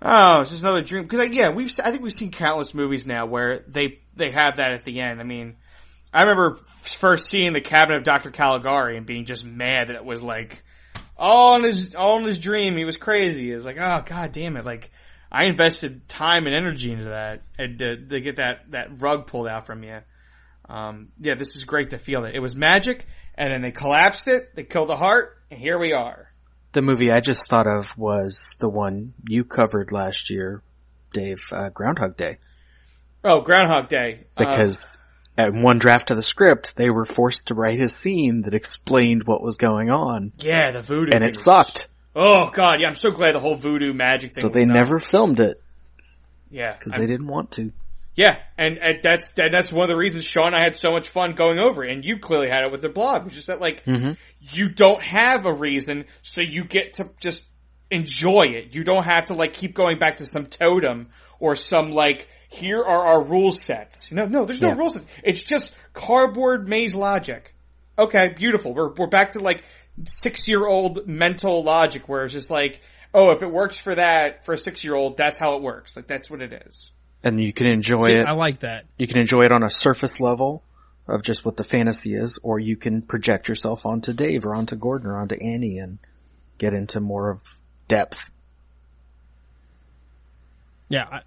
oh, 0.00 0.40
it's 0.40 0.50
just 0.50 0.62
another 0.62 0.82
dream. 0.82 1.06
Cause 1.06 1.18
like, 1.18 1.34
yeah, 1.34 1.50
we've, 1.54 1.70
I 1.84 1.90
think 1.90 2.02
we've 2.02 2.12
seen 2.12 2.30
countless 2.30 2.72
movies 2.72 3.06
now 3.06 3.26
where 3.26 3.64
they, 3.68 4.00
they 4.14 4.30
have 4.30 4.56
that 4.56 4.72
at 4.72 4.84
the 4.84 5.00
end. 5.00 5.20
I 5.20 5.24
mean, 5.24 5.56
I 6.12 6.22
remember 6.22 6.58
first 6.98 7.28
seeing 7.28 7.52
the 7.52 7.60
cabinet 7.60 7.98
of 7.98 8.04
Dr. 8.04 8.30
Caligari 8.30 8.96
and 8.96 9.06
being 9.06 9.24
just 9.24 9.44
mad 9.44 9.88
that 9.88 9.96
it 9.96 10.04
was 10.04 10.22
like 10.22 10.62
all 11.16 11.56
in 11.56 11.62
his 11.62 11.94
all 11.94 12.18
in 12.18 12.24
his 12.24 12.38
dream. 12.38 12.76
He 12.76 12.84
was 12.84 12.96
crazy. 12.96 13.50
It 13.50 13.54
was 13.54 13.64
like, 13.64 13.78
oh 13.78 14.02
god 14.04 14.32
damn 14.32 14.56
it! 14.56 14.66
Like 14.66 14.90
I 15.34 15.46
invested 15.46 16.06
time 16.08 16.46
and 16.46 16.54
energy 16.54 16.92
into 16.92 17.06
that, 17.06 17.42
and 17.58 17.78
to, 17.78 17.96
to 18.06 18.20
get 18.20 18.36
that 18.36 18.70
that 18.70 19.00
rug 19.00 19.26
pulled 19.26 19.48
out 19.48 19.64
from 19.66 19.82
you. 19.82 19.98
Um, 20.68 21.08
yeah, 21.20 21.34
this 21.36 21.56
is 21.56 21.64
great 21.64 21.90
to 21.90 21.98
feel 21.98 22.24
it. 22.26 22.34
it 22.34 22.40
was 22.40 22.54
magic, 22.54 23.06
and 23.34 23.50
then 23.52 23.62
they 23.62 23.72
collapsed 23.72 24.28
it. 24.28 24.54
They 24.54 24.62
killed 24.64 24.90
the 24.90 24.96
heart, 24.96 25.38
and 25.50 25.58
here 25.58 25.78
we 25.78 25.92
are. 25.94 26.28
The 26.72 26.82
movie 26.82 27.10
I 27.10 27.20
just 27.20 27.48
thought 27.48 27.66
of 27.66 27.96
was 27.98 28.54
the 28.58 28.68
one 28.68 29.14
you 29.26 29.44
covered 29.44 29.90
last 29.90 30.30
year, 30.30 30.62
Dave, 31.12 31.40
uh, 31.50 31.70
Groundhog 31.70 32.16
Day. 32.16 32.38
Oh, 33.24 33.40
Groundhog 33.40 33.88
Day. 33.88 34.26
Uh, 34.36 34.44
Because 34.44 34.98
at 35.38 35.52
one 35.52 35.78
draft 35.78 36.10
of 36.10 36.16
the 36.16 36.22
script, 36.22 36.76
they 36.76 36.90
were 36.90 37.04
forced 37.04 37.48
to 37.48 37.54
write 37.54 37.80
a 37.80 37.88
scene 37.88 38.42
that 38.42 38.54
explained 38.54 39.24
what 39.26 39.42
was 39.42 39.56
going 39.56 39.90
on. 39.90 40.32
yeah, 40.38 40.70
the 40.72 40.82
voodoo, 40.82 41.10
And 41.14 41.24
it 41.24 41.28
was- 41.28 41.42
sucked. 41.42 41.88
Oh 42.14 42.50
god, 42.50 42.80
yeah, 42.80 42.88
I'm 42.88 42.94
so 42.94 43.10
glad 43.10 43.34
the 43.34 43.40
whole 43.40 43.54
voodoo 43.56 43.92
magic 43.94 44.34
thing. 44.34 44.42
So 44.42 44.48
they 44.48 44.64
never 44.64 44.98
filmed 44.98 45.40
it 45.40 45.62
yeah, 46.50 46.74
because 46.76 46.92
they 46.92 47.06
didn't 47.06 47.26
want 47.26 47.52
to. 47.52 47.72
Yeah, 48.14 48.36
and, 48.58 48.76
and 48.76 48.98
that's 49.02 49.30
that, 49.32 49.52
that's 49.52 49.72
one 49.72 49.84
of 49.84 49.88
the 49.88 49.96
reasons 49.96 50.24
Sean 50.24 50.48
and 50.48 50.56
I 50.56 50.62
had 50.64 50.76
so 50.76 50.90
much 50.90 51.08
fun 51.08 51.32
going 51.34 51.58
over, 51.58 51.82
it, 51.84 51.90
and 51.92 52.04
you 52.04 52.18
clearly 52.18 52.50
had 52.50 52.64
it 52.64 52.70
with 52.70 52.82
the 52.82 52.90
blog. 52.90 53.24
Which 53.24 53.38
is 53.38 53.46
that 53.46 53.60
like 53.60 53.84
Mhm. 53.86 54.18
you 54.40 54.68
don't 54.68 55.02
have 55.02 55.46
a 55.46 55.52
reason, 55.54 56.04
so 56.20 56.42
you 56.42 56.64
get 56.64 56.94
to 56.94 57.08
just 57.20 57.42
enjoy 57.90 58.48
it. 58.48 58.74
You 58.74 58.84
don't 58.84 59.04
have 59.04 59.26
to 59.26 59.34
like 59.34 59.54
keep 59.54 59.74
going 59.74 59.98
back 59.98 60.16
to 60.18 60.26
some 60.26 60.44
totem 60.46 61.08
or 61.40 61.54
some 61.54 61.90
like 61.92 62.28
here 62.50 62.82
are 62.82 63.06
our 63.06 63.24
rule 63.24 63.52
sets. 63.52 64.12
No, 64.12 64.26
no, 64.26 64.44
there's 64.44 64.60
no 64.60 64.68
Yeah. 64.68 64.76
rule 64.76 64.90
sets. 64.90 65.06
It's 65.24 65.42
just 65.42 65.74
cardboard 65.94 66.68
maze 66.68 66.94
logic. 66.94 67.54
Okay, 67.98 68.28
beautiful. 68.36 68.74
We're 68.74 68.92
we're 68.92 69.06
back 69.06 69.30
to 69.32 69.40
like 69.40 69.64
six 70.04 70.48
year 70.48 70.66
old 70.66 71.06
mental 71.06 71.62
logic 71.62 72.08
where 72.08 72.24
it's 72.24 72.32
just 72.32 72.50
like, 72.50 72.80
oh, 73.14 73.30
if 73.30 73.42
it 73.42 73.50
works 73.50 73.78
for 73.78 73.94
that 73.94 74.44
for 74.44 74.54
a 74.54 74.58
six 74.58 74.84
year 74.84 74.94
old, 74.94 75.16
that's 75.16 75.38
how 75.38 75.56
it 75.56 75.62
works. 75.62 75.96
Like 75.96 76.06
that's 76.06 76.30
what 76.30 76.40
it 76.40 76.52
is. 76.66 76.92
And 77.22 77.40
you 77.40 77.52
can 77.52 77.66
enjoy 77.66 78.06
See, 78.06 78.14
it. 78.14 78.26
I 78.26 78.32
like 78.32 78.60
that. 78.60 78.84
You 78.98 79.06
can 79.06 79.18
enjoy 79.18 79.42
it 79.42 79.52
on 79.52 79.62
a 79.62 79.70
surface 79.70 80.20
level 80.20 80.64
of 81.06 81.22
just 81.22 81.44
what 81.44 81.56
the 81.56 81.64
fantasy 81.64 82.14
is, 82.14 82.38
or 82.42 82.58
you 82.58 82.76
can 82.76 83.02
project 83.02 83.48
yourself 83.48 83.86
onto 83.86 84.12
Dave 84.12 84.44
or 84.46 84.54
onto 84.54 84.76
Gordon 84.76 85.08
or 85.08 85.18
onto 85.18 85.36
Annie 85.36 85.78
and 85.78 85.98
get 86.58 86.74
into 86.74 87.00
more 87.00 87.30
of 87.30 87.42
depth. 87.88 88.30
Yeah, 90.88 91.04
I, 91.10 91.20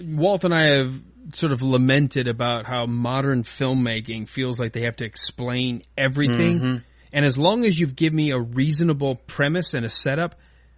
Walt 0.00 0.44
and 0.44 0.54
I 0.54 0.76
have 0.76 0.94
sort 1.32 1.52
of 1.52 1.62
lamented 1.62 2.28
about 2.28 2.66
how 2.66 2.86
modern 2.86 3.42
filmmaking 3.42 4.28
feels 4.28 4.58
like 4.58 4.72
they 4.72 4.82
have 4.82 4.96
to 4.96 5.04
explain 5.04 5.82
everything. 5.96 6.60
Mhm. 6.60 6.82
And 7.14 7.24
as 7.24 7.38
long 7.38 7.64
as 7.64 7.78
you've 7.78 7.94
given 7.94 8.16
me 8.16 8.32
a 8.32 8.40
reasonable 8.40 9.14
premise 9.14 9.72
and 9.72 9.86
a 9.86 9.88
setup, 9.88 10.34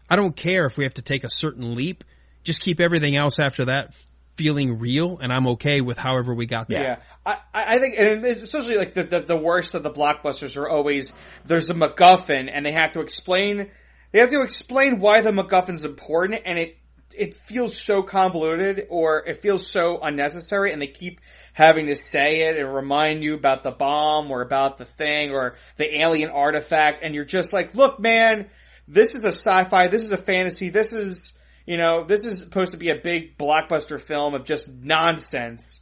I 0.09 0.17
don't 0.17 0.37
care 0.37 0.67
if 0.67 0.77
we 0.77 0.85
have 0.85 0.95
to 0.95 1.03
take 1.03 1.25
a 1.25 1.31
certain 1.31 1.75
leap. 1.75 2.05
Just 2.45 2.61
keep 2.61 2.79
everything 2.79 3.17
else 3.17 3.41
after 3.41 3.65
that 3.65 3.95
feeling 4.37 4.79
real, 4.79 5.19
and 5.19 5.33
I'm 5.33 5.47
okay 5.49 5.81
with 5.81 5.97
however 5.97 6.35
we 6.35 6.45
got 6.45 6.69
there. 6.69 6.83
Yeah. 6.83 6.97
I, 7.25 7.39
I 7.55 7.79
think, 7.79 7.95
and 7.99 8.23
especially 8.25 8.77
like 8.77 8.93
the, 8.93 9.05
the, 9.05 9.21
the 9.21 9.37
worst 9.37 9.75
of 9.75 9.83
the 9.83 9.91
blockbusters 9.91 10.59
are 10.59 10.69
always, 10.69 11.15
there's 11.47 11.71
a 11.71 11.75
MacGuffin 11.75 12.51
and 12.53 12.67
they 12.67 12.73
have 12.73 12.93
to 12.93 13.01
explain, 13.01 13.71
they 14.13 14.19
have 14.19 14.29
to 14.31 14.43
explain 14.43 15.01
why 15.01 15.23
the 15.23 15.31
MacGuffin's 15.31 15.87
important 15.87 16.43
and 16.45 16.59
it, 16.59 16.77
it 17.17 17.35
feels 17.35 17.81
so 17.81 18.03
convoluted 18.03 18.87
or 18.91 19.27
it 19.27 19.41
feels 19.41 19.73
so 19.73 20.01
unnecessary 20.03 20.73
and 20.73 20.83
they 20.83 20.87
keep 20.87 21.19
having 21.57 21.87
to 21.87 21.97
say 21.97 22.43
it 22.43 22.59
and 22.59 22.75
remind 22.75 23.25
you 23.25 23.33
about 23.33 23.63
the 23.63 23.71
bomb 23.71 24.31
or 24.31 24.43
about 24.43 24.77
the 24.77 24.85
thing 24.85 25.31
or 25.31 25.55
the 25.79 26.03
alien 26.03 26.29
artifact 26.29 27.01
and 27.03 27.15
you're 27.15 27.25
just 27.25 27.51
like, 27.51 27.75
look 27.75 27.99
man, 27.99 28.51
this 28.87 29.15
is 29.15 29.25
a 29.25 29.29
sci-fi, 29.29 29.89
this 29.89 30.05
is 30.05 30.13
a 30.13 30.19
fantasy, 30.19 30.69
this 30.69 30.93
is, 30.93 31.33
you 31.65 31.79
know, 31.79 32.05
this 32.05 32.27
is 32.27 32.41
supposed 32.41 32.73
to 32.73 32.77
be 32.77 32.91
a 32.91 33.01
big 33.03 33.39
blockbuster 33.39 33.99
film 33.99 34.35
of 34.35 34.45
just 34.45 34.69
nonsense. 34.69 35.81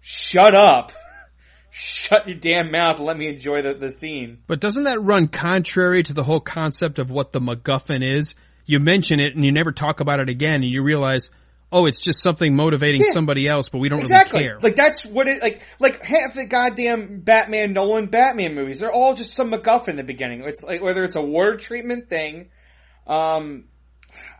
Shut 0.00 0.54
up. 0.54 0.92
Shut 1.70 2.26
your 2.26 2.38
damn 2.38 2.70
mouth 2.70 2.96
and 2.96 3.04
let 3.04 3.18
me 3.18 3.28
enjoy 3.28 3.60
the, 3.60 3.74
the 3.74 3.90
scene. 3.90 4.38
But 4.46 4.60
doesn't 4.60 4.84
that 4.84 5.02
run 5.02 5.28
contrary 5.28 6.02
to 6.04 6.14
the 6.14 6.24
whole 6.24 6.40
concept 6.40 6.98
of 6.98 7.10
what 7.10 7.32
the 7.32 7.40
MacGuffin 7.40 8.02
is? 8.02 8.34
You 8.64 8.80
mention 8.80 9.20
it 9.20 9.36
and 9.36 9.44
you 9.44 9.52
never 9.52 9.72
talk 9.72 10.00
about 10.00 10.20
it 10.20 10.30
again 10.30 10.62
and 10.62 10.70
you 10.70 10.82
realize, 10.82 11.28
oh, 11.72 11.86
it's 11.86 11.98
just 11.98 12.22
something 12.22 12.54
motivating 12.54 13.00
Yeah. 13.00 13.12
somebody 13.12 13.48
else, 13.48 13.68
but 13.68 13.78
we 13.78 13.88
don't 13.88 14.00
exactly. 14.00 14.40
really 14.40 14.50
care. 14.50 14.60
Like 14.60 14.76
that's 14.76 15.04
what 15.04 15.26
it 15.26 15.42
like. 15.42 15.62
Like 15.80 16.02
half 16.02 16.34
the 16.34 16.44
goddamn 16.46 17.20
Batman 17.20 17.72
Nolan 17.72 18.06
Batman 18.06 18.54
movies, 18.54 18.80
they're 18.80 18.92
all 18.92 19.14
just 19.14 19.34
some 19.34 19.50
MacGuffin 19.50 19.88
in 19.88 19.96
the 19.96 20.04
beginning. 20.04 20.42
It's 20.44 20.62
like 20.62 20.82
whether 20.82 21.02
it's 21.02 21.16
a 21.16 21.22
water 21.22 21.56
treatment 21.56 22.08
thing. 22.08 22.50
Um, 23.06 23.64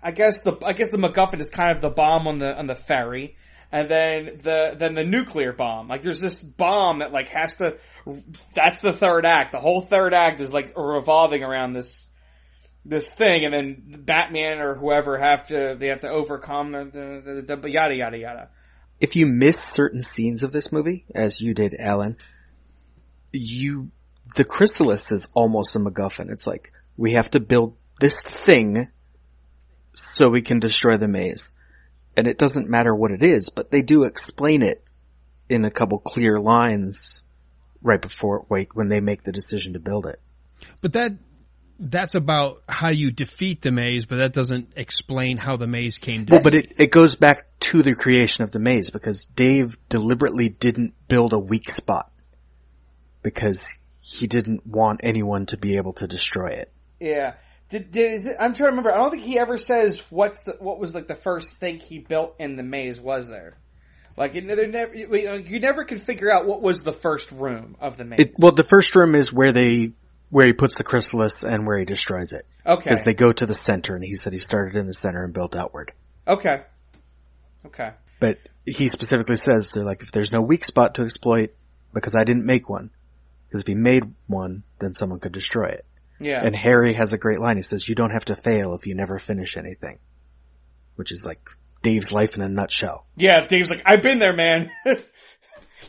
I 0.02 0.12
guess 0.12 0.42
the 0.42 0.56
I 0.64 0.72
guess 0.74 0.90
the 0.90 0.98
MacGuffin 0.98 1.40
is 1.40 1.50
kind 1.50 1.72
of 1.72 1.80
the 1.80 1.90
bomb 1.90 2.28
on 2.28 2.38
the 2.38 2.56
on 2.56 2.66
the 2.66 2.74
ferry, 2.74 3.36
and 3.70 3.88
then 3.88 4.38
the 4.42 4.74
then 4.76 4.94
the 4.94 5.04
nuclear 5.04 5.52
bomb. 5.52 5.88
Like 5.88 6.02
there's 6.02 6.20
this 6.20 6.40
bomb 6.40 6.98
that 7.00 7.12
like 7.12 7.28
has 7.28 7.54
to. 7.56 7.78
That's 8.54 8.80
the 8.80 8.92
third 8.92 9.24
act. 9.24 9.52
The 9.52 9.60
whole 9.60 9.80
third 9.80 10.12
act 10.12 10.40
is 10.40 10.52
like 10.52 10.76
revolving 10.76 11.42
around 11.42 11.72
this 11.72 12.08
this 12.84 13.10
thing, 13.10 13.44
and 13.44 13.54
then 13.54 14.02
Batman 14.04 14.58
or 14.58 14.74
whoever 14.74 15.18
have 15.18 15.46
to 15.48 15.76
they 15.78 15.88
have 15.88 16.00
to 16.00 16.08
overcome 16.08 16.72
the 16.72 16.84
the, 17.24 17.42
the, 17.42 17.56
the 17.56 17.70
yada 17.70 17.94
yada 17.94 18.18
yada. 18.18 18.48
if 19.02 19.16
you 19.16 19.26
miss 19.26 19.60
certain 19.60 20.00
scenes 20.00 20.44
of 20.44 20.52
this 20.52 20.70
movie, 20.70 21.04
as 21.12 21.40
you 21.40 21.54
did, 21.54 21.74
Alan, 21.76 22.16
you, 23.32 23.90
the 24.36 24.44
chrysalis 24.44 25.10
is 25.10 25.26
almost 25.34 25.74
a 25.74 25.80
MacGuffin. 25.80 26.30
It's 26.30 26.46
like, 26.46 26.72
we 26.96 27.14
have 27.14 27.28
to 27.32 27.40
build 27.40 27.76
this 27.98 28.20
thing 28.20 28.88
so 29.92 30.28
we 30.28 30.40
can 30.40 30.60
destroy 30.60 30.98
the 30.98 31.08
maze. 31.08 31.52
And 32.16 32.28
it 32.28 32.38
doesn't 32.38 32.70
matter 32.70 32.94
what 32.94 33.10
it 33.10 33.24
is, 33.24 33.48
but 33.48 33.72
they 33.72 33.82
do 33.82 34.04
explain 34.04 34.62
it 34.62 34.84
in 35.48 35.64
a 35.64 35.70
couple 35.70 35.98
clear 35.98 36.38
lines 36.38 37.24
right 37.82 38.00
before, 38.00 38.46
wait, 38.48 38.68
when 38.72 38.86
they 38.86 39.00
make 39.00 39.24
the 39.24 39.32
decision 39.32 39.72
to 39.72 39.80
build 39.80 40.06
it. 40.06 40.20
But 40.80 40.92
that 40.92 41.12
that's 41.82 42.14
about 42.14 42.62
how 42.68 42.90
you 42.90 43.10
defeat 43.10 43.60
the 43.60 43.72
maze, 43.72 44.06
but 44.06 44.16
that 44.16 44.32
doesn't 44.32 44.72
explain 44.76 45.36
how 45.36 45.56
the 45.56 45.66
maze 45.66 45.98
came 45.98 46.26
to 46.26 46.32
Well, 46.32 46.42
but 46.42 46.54
it, 46.54 46.74
it 46.78 46.90
goes 46.92 47.16
back 47.16 47.46
to 47.60 47.82
the 47.82 47.94
creation 47.94 48.44
of 48.44 48.52
the 48.52 48.60
maze 48.60 48.90
because 48.90 49.24
Dave 49.24 49.76
deliberately 49.88 50.48
didn't 50.48 50.94
build 51.08 51.32
a 51.32 51.38
weak 51.38 51.70
spot 51.70 52.10
because 53.22 53.74
he 54.00 54.28
didn't 54.28 54.64
want 54.64 55.00
anyone 55.02 55.46
to 55.46 55.56
be 55.56 55.76
able 55.76 55.92
to 55.94 56.06
destroy 56.06 56.50
it. 56.50 56.72
Yeah. 57.00 57.34
Did, 57.68 57.90
did 57.90 58.12
is 58.12 58.26
it, 58.26 58.36
I'm 58.38 58.52
trying 58.52 58.70
to 58.70 58.76
remember. 58.76 58.92
I 58.92 58.98
don't 58.98 59.10
think 59.10 59.24
he 59.24 59.38
ever 59.38 59.58
says 59.58 60.02
what's 60.10 60.42
the 60.42 60.52
what 60.60 60.78
was 60.78 60.94
like 60.94 61.08
the 61.08 61.14
first 61.14 61.56
thing 61.56 61.78
he 61.78 61.98
built 61.98 62.36
in 62.38 62.56
the 62.56 62.62
maze 62.62 63.00
was 63.00 63.28
there. 63.28 63.56
Like 64.16 64.34
it, 64.34 64.44
never 64.44 64.94
you 64.94 65.16
you 65.16 65.58
never 65.58 65.84
could 65.84 66.00
figure 66.00 66.30
out 66.30 66.46
what 66.46 66.60
was 66.60 66.80
the 66.80 66.92
first 66.92 67.32
room 67.32 67.76
of 67.80 67.96
the 67.96 68.04
maze. 68.04 68.20
It, 68.20 68.34
well, 68.38 68.52
the 68.52 68.62
first 68.62 68.94
room 68.94 69.14
is 69.14 69.32
where 69.32 69.52
they 69.52 69.92
where 70.32 70.46
he 70.46 70.54
puts 70.54 70.76
the 70.76 70.82
chrysalis 70.82 71.44
and 71.44 71.66
where 71.66 71.78
he 71.78 71.85
destroys 71.85 72.33
it. 72.33 72.46
Okay. 72.64 72.85
Because 72.85 73.04
they 73.04 73.12
go 73.12 73.33
to 73.35 73.44
the 73.44 73.54
center, 73.54 73.94
and 73.94 74.02
he 74.02 74.14
said 74.14 74.33
he 74.33 74.38
started 74.38 74.76
in 74.76 74.87
the 74.87 74.94
center 74.94 75.22
and 75.24 75.35
built 75.35 75.54
outward. 75.54 75.92
okay. 76.26 76.62
Okay. 77.66 77.90
But 78.18 78.38
he 78.64 78.88
specifically 78.88 79.37
says 79.37 79.70
they're 79.70 79.85
like, 79.85 80.00
if 80.02 80.11
there's 80.11 80.33
no 80.33 80.40
weak 80.40 80.64
spot 80.64 80.94
to 80.94 81.02
exploit, 81.02 81.50
because 81.92 82.14
I 82.14 82.24
didn't 82.24 82.46
make 82.46 82.66
one, 82.66 82.90
because 83.46 83.61
if 83.61 83.66
he 83.66 83.74
made 83.74 84.04
one, 84.26 84.62
then 84.80 84.94
someone 84.94 85.20
could 85.20 85.33
destroy 85.33 85.66
it. 85.66 85.85
Yeah. 86.18 86.40
And 86.42 86.57
Harry 86.57 86.94
has 86.94 87.12
a 87.12 87.18
great 87.18 87.38
line. 87.38 87.59
He 87.59 87.62
says, 87.62 87.87
"You 87.87 87.94
don't 87.94 88.12
have 88.12 88.24
to 88.26 88.37
fail 88.37 88.72
if 88.74 88.87
you 88.87 88.94
never 88.94 89.18
finish 89.18 89.57
anything," 89.57 89.98
which 90.96 91.12
is 91.12 91.24
like 91.24 91.40
Dave's 91.83 92.11
life 92.11 92.37
in 92.37 92.42
a 92.42 92.48
nutshell. 92.48 93.04
Yeah, 93.16 93.44
Dave's 93.46 93.70
like, 93.70 93.83
I've 93.85 94.02
been 94.02 94.18
there, 94.18 94.35
man. 94.35 94.70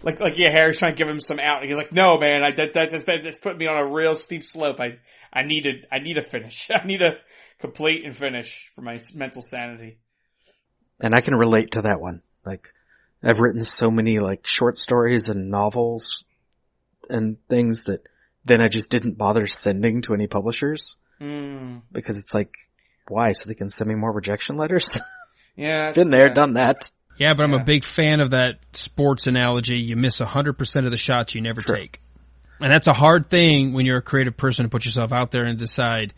like, 0.04 0.20
like, 0.20 0.38
yeah, 0.38 0.52
Harry's 0.52 0.78
trying 0.78 0.94
to 0.94 0.98
give 0.98 1.08
him 1.08 1.20
some 1.20 1.40
out. 1.40 1.62
And 1.62 1.70
he's 1.70 1.78
like, 1.78 1.92
no, 1.92 2.18
man, 2.20 2.44
I, 2.44 2.56
that, 2.56 2.74
that, 2.74 2.92
that's, 2.92 3.04
that's 3.04 3.38
put 3.38 3.58
me 3.58 3.68
on 3.68 3.78
a 3.78 3.86
real 3.86 4.16
steep 4.16 4.44
slope. 4.44 4.80
I, 4.80 5.00
I 5.32 5.44
need 5.44 5.66
I 5.92 6.00
need 6.00 6.16
to 6.16 6.24
finish. 6.24 6.70
I 6.74 6.86
need 6.86 7.00
to 7.00 7.18
complete 7.60 8.06
and 8.06 8.16
finish 8.16 8.72
for 8.76 8.82
my 8.82 9.00
mental 9.16 9.42
sanity. 9.42 9.98
And 11.00 11.16
I 11.16 11.22
can 11.22 11.36
relate 11.36 11.72
to 11.72 11.84
that 11.84 12.00
one. 12.00 12.22
Like, 12.46 12.68
I've 13.24 13.40
written 13.40 13.64
so 13.64 13.90
many 13.90 14.20
like 14.20 14.46
short 14.46 14.78
stories 14.78 15.30
and 15.30 15.50
novels 15.50 16.24
and 17.10 17.38
things 17.50 17.84
that 17.84 18.08
then 18.46 18.62
I 18.62 18.68
just 18.68 18.90
didn't 18.90 19.18
bother 19.18 19.48
sending 19.48 20.02
to 20.04 20.14
any 20.14 20.28
publishers 20.28 20.98
Mm. 21.22 21.84
because 21.92 22.18
it's 22.18 22.34
like, 22.34 22.54
why? 23.08 23.32
So 23.32 23.48
they 23.48 23.54
can 23.54 23.70
send 23.70 23.88
me 23.88 23.96
more 23.96 24.12
rejection 24.12 24.58
letters? 24.58 25.00
Yeah. 25.56 25.92
Been 25.92 26.10
there, 26.10 26.34
done 26.34 26.54
that. 26.54 26.90
Yeah, 27.18 27.34
but 27.36 27.44
I'm 27.44 27.54
a 27.54 27.64
big 27.64 27.86
fan 27.86 28.22
of 28.22 28.32
that 28.32 28.58
sports 28.74 29.28
analogy. 29.28 29.78
You 29.78 29.96
miss 29.96 30.20
100% 30.20 30.86
of 30.86 30.92
the 30.92 30.98
shots 30.98 31.36
you 31.36 31.42
never 31.42 31.62
take. 31.62 32.02
And 32.60 32.72
that's 32.72 32.88
a 32.88 32.94
hard 32.94 33.30
thing 33.30 33.74
when 33.74 33.86
you're 33.86 33.98
a 33.98 34.02
creative 34.02 34.38
person 34.38 34.64
to 34.64 34.70
put 34.70 34.86
yourself 34.86 35.12
out 35.12 35.32
there 35.32 35.46
and 35.46 35.58
decide, 35.60 36.14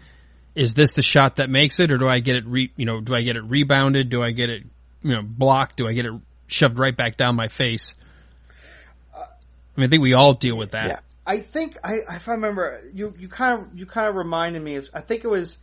is 0.53 0.73
this 0.73 0.93
the 0.93 1.01
shot 1.01 1.37
that 1.37 1.49
makes 1.49 1.79
it 1.79 1.91
or 1.91 1.97
do 1.97 2.07
I 2.07 2.19
get 2.19 2.35
it 2.37 2.45
re, 2.45 2.71
you 2.77 2.85
know, 2.85 3.01
do 3.01 3.13
I 3.13 3.21
get 3.21 3.35
it 3.35 3.43
rebounded? 3.43 4.09
Do 4.09 4.23
I 4.23 4.31
get 4.31 4.49
it, 4.49 4.63
you 5.03 5.15
know, 5.15 5.21
blocked? 5.21 5.77
Do 5.77 5.87
I 5.87 5.93
get 5.93 6.05
it 6.05 6.13
shoved 6.47 6.79
right 6.79 6.95
back 6.95 7.17
down 7.17 7.35
my 7.35 7.49
face? 7.49 7.95
I 9.13 9.81
mean, 9.81 9.87
I 9.87 9.89
think 9.89 10.01
we 10.01 10.13
all 10.13 10.33
deal 10.33 10.57
with 10.57 10.71
that. 10.71 11.03
I 11.27 11.39
think 11.39 11.77
I, 11.83 12.01
if 12.11 12.29
I 12.29 12.33
remember, 12.33 12.81
you, 12.93 13.13
you 13.17 13.27
kind 13.27 13.61
of, 13.61 13.77
you 13.77 13.85
kind 13.85 14.07
of 14.07 14.15
reminded 14.15 14.61
me 14.61 14.75
of, 14.75 14.89
I 14.93 15.01
think 15.01 15.23
it 15.23 15.27
was 15.27 15.57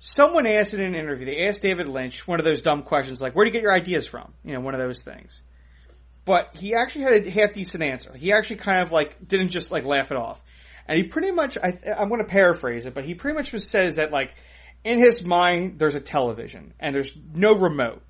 someone 0.00 0.46
asked 0.46 0.72
in 0.72 0.80
an 0.80 0.94
interview, 0.94 1.26
they 1.26 1.46
asked 1.46 1.60
David 1.60 1.86
Lynch 1.86 2.26
one 2.26 2.40
of 2.40 2.44
those 2.44 2.62
dumb 2.62 2.82
questions 2.82 3.20
like, 3.20 3.36
where 3.36 3.44
do 3.44 3.50
you 3.50 3.52
get 3.52 3.62
your 3.62 3.74
ideas 3.74 4.06
from? 4.06 4.32
You 4.42 4.54
know, 4.54 4.60
one 4.60 4.74
of 4.74 4.80
those 4.80 5.02
things. 5.02 5.42
But 6.24 6.56
he 6.56 6.74
actually 6.74 7.02
had 7.02 7.26
a 7.26 7.30
half 7.30 7.52
decent 7.52 7.82
answer. 7.82 8.12
He 8.16 8.32
actually 8.32 8.56
kind 8.56 8.80
of 8.82 8.92
like, 8.92 9.28
didn't 9.28 9.50
just 9.50 9.70
like 9.70 9.84
laugh 9.84 10.10
it 10.10 10.16
off. 10.16 10.40
And 10.88 10.96
he 10.96 11.04
pretty 11.04 11.30
much, 11.30 11.58
I, 11.58 11.78
I'm 11.98 12.08
going 12.08 12.22
to 12.22 12.26
paraphrase 12.26 12.86
it, 12.86 12.94
but 12.94 13.04
he 13.04 13.14
pretty 13.14 13.36
much 13.36 13.50
just 13.50 13.68
says 13.68 13.96
that 13.96 14.10
like, 14.10 14.32
in 14.84 14.98
his 14.98 15.22
mind, 15.22 15.78
there's 15.78 15.94
a 15.94 16.00
television 16.00 16.72
and 16.80 16.94
there's 16.94 17.14
no 17.34 17.54
remote 17.54 18.02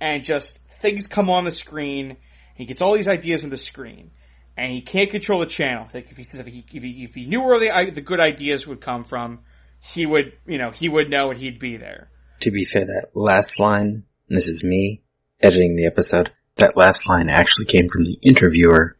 and 0.00 0.22
just 0.22 0.58
things 0.80 1.08
come 1.08 1.28
on 1.28 1.44
the 1.44 1.50
screen. 1.50 2.16
He 2.54 2.64
gets 2.64 2.80
all 2.80 2.94
these 2.94 3.08
ideas 3.08 3.42
on 3.42 3.50
the 3.50 3.58
screen 3.58 4.12
and 4.56 4.70
he 4.70 4.82
can't 4.82 5.10
control 5.10 5.40
the 5.40 5.46
channel. 5.46 5.88
Like 5.92 6.12
if 6.12 6.16
he 6.16 6.22
says 6.22 6.38
if 6.38 6.46
he 6.46 6.64
if 6.72 6.82
he, 6.82 7.04
if 7.04 7.14
he 7.16 7.26
knew 7.26 7.42
where 7.42 7.58
the 7.58 7.90
the 7.90 8.00
good 8.00 8.20
ideas 8.20 8.68
would 8.68 8.80
come 8.80 9.02
from, 9.02 9.40
he 9.84 10.06
would 10.06 10.32
you 10.46 10.58
know 10.58 10.70
he 10.70 10.88
would 10.88 11.10
know 11.10 11.30
and 11.30 11.38
he'd 11.38 11.58
be 11.58 11.76
there. 11.76 12.10
To 12.40 12.50
be 12.50 12.64
fair, 12.64 12.84
that 12.84 13.08
last 13.14 13.58
line, 13.60 14.04
and 14.28 14.36
this 14.36 14.48
is 14.48 14.64
me 14.64 15.02
editing 15.40 15.76
the 15.76 15.86
episode, 15.86 16.32
that 16.56 16.76
last 16.76 17.08
line 17.08 17.28
actually 17.28 17.66
came 17.66 17.88
from 17.88 18.04
the 18.04 18.18
interviewer 18.22 18.96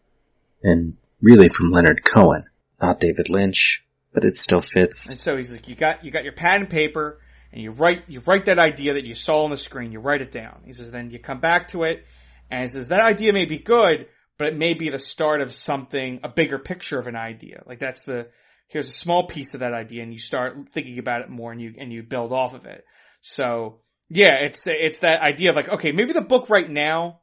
and 0.63 0.97
really 1.21 1.49
from 1.49 1.71
Leonard 1.71 2.05
Cohen, 2.05 2.45
not 2.81 3.01
David 3.01 3.29
Lynch, 3.29 3.85
but 4.13 4.25
it 4.25 4.37
still 4.37 4.61
fits. 4.61 5.11
And 5.11 5.21
so 5.21 5.37
he's 5.37 5.53
like, 5.53 5.69
you 5.69 5.75
got 5.75 6.05
you 6.05 6.11
got 6.11 6.25
your 6.25 6.33
pad 6.33 6.61
and 6.61 6.71
paper, 6.71 7.21
and 7.53 7.63
you 7.63 7.71
write 7.71 8.09
you 8.09 8.23
write 8.27 8.47
that 8.47 8.59
idea 8.59 8.95
that 8.95 9.05
you 9.05 9.15
saw 9.15 9.45
on 9.45 9.51
the 9.51 9.59
screen. 9.59 9.93
You 9.93 10.01
write 10.01 10.23
it 10.23 10.31
down. 10.31 10.63
He 10.65 10.73
says 10.73 10.91
then 10.91 11.11
you 11.11 11.19
come 11.19 11.41
back 11.41 11.69
to 11.69 11.83
it, 11.85 12.05
and 12.51 12.63
he 12.63 12.69
says 12.69 12.89
that 12.89 13.01
idea 13.01 13.33
may 13.33 13.47
be 13.47 13.59
good, 13.59 14.07
but 14.39 14.49
it 14.49 14.57
may 14.57 14.75
be 14.75 14.91
the 14.91 14.99
start 14.99 15.41
of 15.41 15.53
something, 15.55 16.21
a 16.23 16.29
bigger 16.29 16.59
picture 16.59 16.99
of 16.99 17.07
an 17.07 17.17
idea. 17.17 17.63
Like 17.67 17.79
that's 17.79 18.05
the 18.05 18.29
here's 18.69 18.89
a 18.89 18.93
small 18.93 19.27
piece 19.27 19.55
of 19.55 19.61
that 19.61 19.75
idea, 19.75 20.03
and 20.03 20.13
you 20.13 20.19
start 20.19 20.69
thinking 20.73 20.99
about 20.99 21.23
it 21.23 21.31
more, 21.31 21.53
and 21.53 21.61
you 21.61 21.75
and 21.79 21.93
you 21.93 22.03
build 22.03 22.33
off 22.33 22.55
of 22.55 22.67
it. 22.67 22.85
So 23.21 23.81
yeah, 24.09 24.35
it's 24.43 24.67
it's 24.67 24.99
that 24.99 25.23
idea 25.23 25.51
of 25.51 25.57
like, 25.57 25.69
okay, 25.69 25.93
maybe 25.93 26.13
the 26.13 26.21
book 26.21 26.51
right 26.51 26.69
now, 26.69 27.21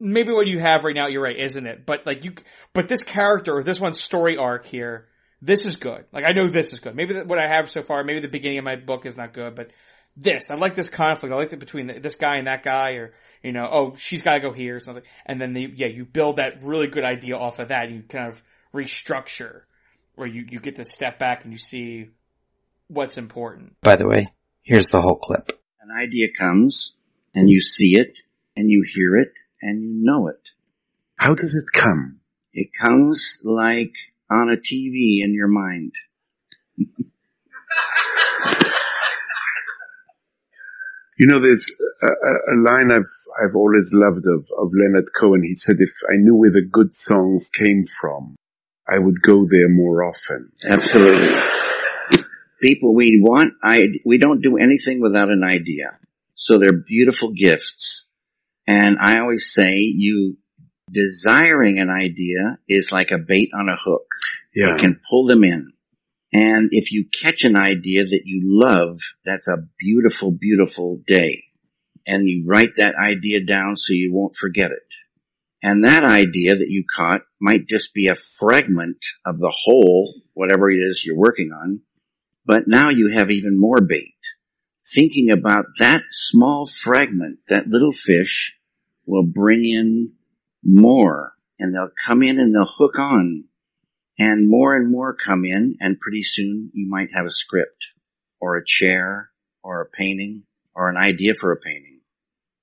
maybe 0.00 0.32
what 0.32 0.46
you 0.46 0.58
have 0.58 0.84
right 0.84 0.94
now, 0.94 1.06
you're 1.06 1.22
right, 1.22 1.38
isn't 1.38 1.66
it? 1.66 1.86
But 1.86 2.06
like 2.06 2.24
you, 2.24 2.34
but 2.72 2.88
this 2.88 3.02
character 3.02 3.56
or 3.56 3.62
this 3.62 3.80
one 3.80 3.94
story 3.94 4.36
arc 4.36 4.66
here, 4.66 5.08
this 5.40 5.64
is 5.64 5.76
good. 5.76 6.04
Like 6.12 6.24
I 6.26 6.32
know 6.32 6.48
this 6.48 6.72
is 6.72 6.80
good. 6.80 6.96
Maybe 6.96 7.14
what 7.14 7.38
I 7.38 7.48
have 7.48 7.70
so 7.70 7.82
far, 7.82 8.04
maybe 8.04 8.20
the 8.20 8.28
beginning 8.28 8.58
of 8.58 8.64
my 8.64 8.76
book 8.76 9.06
is 9.06 9.16
not 9.16 9.32
good, 9.32 9.54
but 9.54 9.70
this, 10.16 10.50
I 10.50 10.56
like 10.56 10.74
this 10.74 10.88
conflict. 10.88 11.32
I 11.32 11.38
like 11.38 11.52
it 11.52 11.58
between 11.58 12.00
this 12.02 12.16
guy 12.16 12.36
and 12.36 12.46
that 12.46 12.62
guy, 12.62 12.92
or 12.92 13.14
you 13.42 13.52
know, 13.52 13.68
oh, 13.70 13.94
she's 13.96 14.22
got 14.22 14.34
to 14.34 14.40
go 14.40 14.52
here 14.52 14.76
or 14.76 14.80
something, 14.80 15.04
and 15.24 15.40
then 15.40 15.52
the 15.52 15.72
yeah, 15.74 15.88
you 15.88 16.04
build 16.04 16.36
that 16.36 16.62
really 16.62 16.88
good 16.88 17.04
idea 17.04 17.36
off 17.36 17.58
of 17.58 17.68
that. 17.68 17.84
And 17.84 17.94
you 17.94 18.02
kind 18.02 18.28
of 18.28 18.42
restructure, 18.74 19.62
where 20.14 20.26
you 20.26 20.44
you 20.48 20.60
get 20.60 20.76
to 20.76 20.84
step 20.84 21.18
back 21.18 21.44
and 21.44 21.52
you 21.52 21.58
see 21.58 22.08
what's 22.88 23.18
important. 23.18 23.76
By 23.82 23.96
the 23.96 24.06
way, 24.06 24.26
here's 24.62 24.88
the 24.88 25.00
whole 25.00 25.16
clip. 25.16 25.58
An 25.80 25.90
idea 25.90 26.28
comes 26.36 26.94
and 27.34 27.48
you 27.48 27.60
see 27.60 27.94
it 27.98 28.18
and 28.56 28.70
you 28.70 28.84
hear 28.94 29.16
it 29.16 29.32
and 29.60 29.82
you 29.82 30.04
know 30.04 30.28
it. 30.28 30.50
How 31.16 31.34
does 31.34 31.54
it 31.54 31.78
come? 31.78 32.20
It 32.52 32.68
comes 32.72 33.38
like 33.44 33.94
on 34.30 34.50
a 34.50 34.56
TV 34.56 35.22
in 35.22 35.32
your 35.34 35.48
mind. 35.48 35.92
You 41.18 41.28
know, 41.28 41.40
there's 41.40 41.70
a, 42.02 42.06
a, 42.06 42.54
a 42.54 42.56
line 42.62 42.90
I've 42.90 43.02
I've 43.40 43.54
always 43.54 43.92
loved 43.94 44.26
of 44.26 44.50
of 44.58 44.72
Leonard 44.72 45.10
Cohen. 45.14 45.44
He 45.44 45.54
said, 45.54 45.76
"If 45.78 45.92
I 46.10 46.16
knew 46.16 46.34
where 46.34 46.50
the 46.50 46.62
good 46.68 46.96
songs 46.96 47.48
came 47.48 47.82
from, 48.00 48.34
I 48.88 48.98
would 48.98 49.22
go 49.22 49.46
there 49.48 49.68
more 49.68 50.04
often." 50.04 50.52
Absolutely. 50.64 51.38
People, 52.62 52.94
we 52.94 53.20
want, 53.20 53.54
I, 53.62 53.88
we 54.04 54.18
don't 54.18 54.40
do 54.40 54.56
anything 54.56 55.00
without 55.00 55.30
an 55.30 55.42
idea. 55.42 55.98
So 56.36 56.58
they're 56.58 56.72
beautiful 56.72 57.32
gifts. 57.32 58.08
And 58.68 58.98
I 59.02 59.18
always 59.18 59.52
say 59.52 59.74
you 59.78 60.38
desiring 60.90 61.80
an 61.80 61.90
idea 61.90 62.58
is 62.68 62.92
like 62.92 63.10
a 63.10 63.18
bait 63.18 63.50
on 63.52 63.68
a 63.68 63.76
hook. 63.76 64.06
Yeah. 64.54 64.74
It 64.74 64.80
can 64.80 65.00
pull 65.10 65.26
them 65.26 65.42
in. 65.42 65.72
And 66.32 66.70
if 66.72 66.92
you 66.92 67.06
catch 67.22 67.44
an 67.44 67.56
idea 67.56 68.04
that 68.04 68.22
you 68.24 68.42
love, 68.44 69.00
that's 69.24 69.48
a 69.48 69.66
beautiful, 69.78 70.32
beautiful 70.32 71.00
day. 71.06 71.44
And 72.06 72.28
you 72.28 72.44
write 72.46 72.76
that 72.76 72.94
idea 72.94 73.44
down 73.44 73.76
so 73.76 73.92
you 73.92 74.12
won't 74.12 74.36
forget 74.36 74.70
it. 74.70 74.91
And 75.62 75.84
that 75.84 76.04
idea 76.04 76.56
that 76.56 76.68
you 76.68 76.84
caught 76.94 77.22
might 77.40 77.68
just 77.68 77.94
be 77.94 78.08
a 78.08 78.16
fragment 78.16 78.98
of 79.24 79.38
the 79.38 79.52
whole, 79.54 80.12
whatever 80.34 80.70
it 80.70 80.78
is 80.78 81.04
you're 81.04 81.16
working 81.16 81.50
on. 81.52 81.80
But 82.44 82.64
now 82.66 82.90
you 82.90 83.14
have 83.16 83.30
even 83.30 83.58
more 83.58 83.80
bait. 83.80 84.16
Thinking 84.84 85.30
about 85.32 85.66
that 85.78 86.02
small 86.10 86.66
fragment, 86.66 87.38
that 87.48 87.68
little 87.68 87.92
fish 87.92 88.54
will 89.06 89.24
bring 89.24 89.64
in 89.64 90.12
more 90.64 91.32
and 91.58 91.72
they'll 91.72 91.90
come 92.08 92.22
in 92.22 92.40
and 92.40 92.54
they'll 92.54 92.66
hook 92.66 92.98
on 92.98 93.44
and 94.18 94.48
more 94.48 94.74
and 94.76 94.90
more 94.90 95.14
come 95.14 95.44
in 95.44 95.76
and 95.80 96.00
pretty 96.00 96.22
soon 96.24 96.70
you 96.74 96.88
might 96.88 97.08
have 97.14 97.26
a 97.26 97.30
script 97.30 97.86
or 98.40 98.56
a 98.56 98.66
chair 98.66 99.30
or 99.62 99.80
a 99.80 99.86
painting 99.86 100.42
or 100.74 100.88
an 100.88 100.96
idea 100.96 101.34
for 101.34 101.52
a 101.52 101.56
painting. 101.56 102.00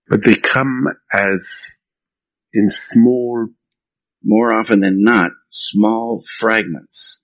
But 0.08 0.24
they 0.24 0.36
come 0.36 0.88
as 1.14 1.79
in 2.54 2.70
small, 2.70 3.48
more 4.24 4.54
often 4.56 4.80
than 4.80 5.04
not, 5.04 5.32
small 5.50 6.24
fragments. 6.40 7.24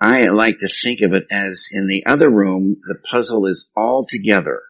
I 0.00 0.28
like 0.28 0.60
to 0.60 0.68
think 0.68 1.00
of 1.00 1.12
it 1.12 1.24
as 1.30 1.68
in 1.72 1.88
the 1.88 2.04
other 2.06 2.30
room, 2.30 2.76
the 2.86 2.98
puzzle 3.10 3.46
is 3.46 3.68
all 3.76 4.06
together, 4.08 4.62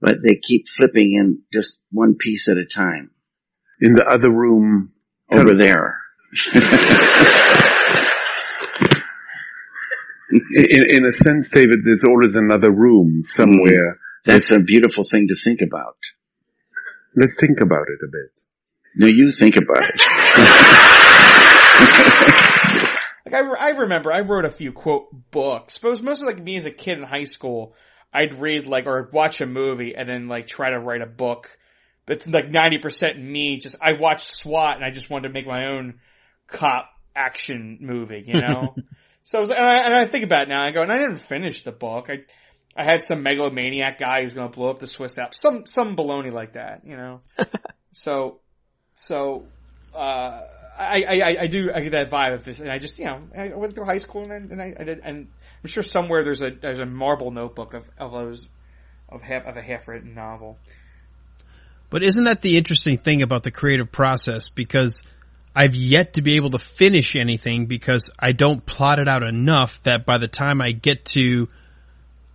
but 0.00 0.16
they 0.22 0.40
keep 0.42 0.68
flipping 0.68 1.14
in 1.14 1.42
just 1.52 1.78
one 1.90 2.14
piece 2.18 2.48
at 2.48 2.56
a 2.56 2.64
time. 2.64 3.10
In 3.80 3.94
the 3.94 4.06
other 4.06 4.30
room, 4.30 4.88
over 5.32 5.54
there. 5.54 6.00
in, 10.30 10.84
in 10.90 11.04
a 11.04 11.12
sense, 11.12 11.50
David, 11.50 11.80
there's 11.84 12.04
always 12.04 12.36
another 12.36 12.70
room 12.70 13.22
somewhere. 13.22 13.92
Mm-hmm. 13.92 14.30
That's 14.30 14.50
a 14.50 14.64
beautiful 14.64 15.04
thing 15.04 15.28
to 15.28 15.36
think 15.44 15.60
about. 15.60 15.96
Let's 17.14 17.36
think 17.38 17.60
about 17.60 17.86
it 17.88 17.98
a 18.02 18.08
bit. 18.10 18.43
No, 18.96 19.06
you 19.06 19.32
think 19.32 19.56
about 19.56 19.82
it. 19.82 20.00
like 23.26 23.34
I, 23.34 23.40
I 23.40 23.70
remember, 23.78 24.12
I 24.12 24.20
wrote 24.20 24.44
a 24.44 24.50
few 24.50 24.72
quote 24.72 25.08
books, 25.30 25.78
but 25.78 25.88
it 25.88 25.90
was 25.90 26.02
mostly 26.02 26.28
like 26.28 26.42
me 26.42 26.56
as 26.56 26.66
a 26.66 26.70
kid 26.70 26.98
in 26.98 27.04
high 27.04 27.24
school. 27.24 27.74
I'd 28.12 28.34
read 28.34 28.66
like 28.66 28.86
or 28.86 29.10
watch 29.12 29.40
a 29.40 29.46
movie 29.46 29.94
and 29.96 30.08
then 30.08 30.28
like 30.28 30.46
try 30.46 30.70
to 30.70 30.78
write 30.78 31.02
a 31.02 31.06
book 31.06 31.50
that's 32.06 32.26
like 32.28 32.48
ninety 32.48 32.78
percent 32.78 33.20
me. 33.20 33.58
Just 33.60 33.74
I 33.80 33.94
watched 33.94 34.28
SWAT 34.28 34.76
and 34.76 34.84
I 34.84 34.90
just 34.90 35.10
wanted 35.10 35.28
to 35.28 35.34
make 35.34 35.46
my 35.46 35.66
own 35.66 35.98
cop 36.46 36.90
action 37.16 37.78
movie, 37.80 38.22
you 38.24 38.40
know. 38.40 38.76
so 39.24 39.40
was, 39.40 39.50
and, 39.50 39.58
I, 39.58 39.78
and 39.78 39.94
I 39.94 40.06
think 40.06 40.24
about 40.24 40.42
it 40.42 40.48
now. 40.48 40.64
I 40.64 40.70
go, 40.70 40.82
and 40.82 40.92
I 40.92 40.98
didn't 40.98 41.16
finish 41.16 41.64
the 41.64 41.72
book. 41.72 42.08
I 42.08 42.18
I 42.76 42.84
had 42.84 43.02
some 43.02 43.22
megalomaniac 43.22 43.98
guy 43.98 44.22
who's 44.22 44.34
going 44.34 44.50
to 44.50 44.54
blow 44.54 44.70
up 44.70 44.78
the 44.78 44.86
Swiss 44.86 45.18
Alps, 45.18 45.40
some 45.40 45.66
some 45.66 45.96
baloney 45.96 46.32
like 46.32 46.54
that, 46.54 46.82
you 46.84 46.96
know. 46.96 47.20
so 47.92 48.40
so 48.94 49.44
uh, 49.94 50.40
I, 50.78 51.04
I 51.08 51.36
I 51.42 51.46
do 51.46 51.70
I 51.74 51.80
get 51.80 51.92
that 51.92 52.10
vibe 52.10 52.34
of 52.34 52.44
this, 52.44 52.60
and 52.60 52.70
I 52.70 52.78
just 52.78 52.98
you 52.98 53.04
know 53.04 53.20
I 53.36 53.48
went 53.48 53.74
through 53.74 53.84
high 53.84 53.98
school 53.98 54.22
and 54.22 54.32
I, 54.32 54.36
and 54.36 54.62
I, 54.62 54.74
I 54.78 54.84
did, 54.84 55.00
and 55.04 55.28
I'm 55.62 55.68
sure 55.68 55.82
somewhere 55.82 56.24
there's 56.24 56.42
a 56.42 56.50
there's 56.50 56.78
a 56.78 56.86
marble 56.86 57.30
notebook 57.30 57.74
of 57.74 57.84
of 57.98 58.12
those 58.12 58.48
of 59.08 59.22
half 59.22 59.44
of 59.46 59.56
a 59.56 59.62
half 59.62 59.86
written 59.88 60.14
novel. 60.14 60.58
But 61.90 62.02
isn't 62.02 62.24
that 62.24 62.42
the 62.42 62.56
interesting 62.56 62.98
thing 62.98 63.22
about 63.22 63.44
the 63.44 63.50
creative 63.50 63.92
process? 63.92 64.48
Because 64.48 65.02
I've 65.54 65.74
yet 65.74 66.14
to 66.14 66.22
be 66.22 66.34
able 66.34 66.50
to 66.50 66.58
finish 66.58 67.14
anything 67.14 67.66
because 67.66 68.10
I 68.18 68.32
don't 68.32 68.66
plot 68.66 68.98
it 68.98 69.06
out 69.06 69.22
enough 69.22 69.80
that 69.84 70.04
by 70.04 70.18
the 70.18 70.26
time 70.26 70.60
I 70.60 70.72
get 70.72 71.04
to 71.06 71.48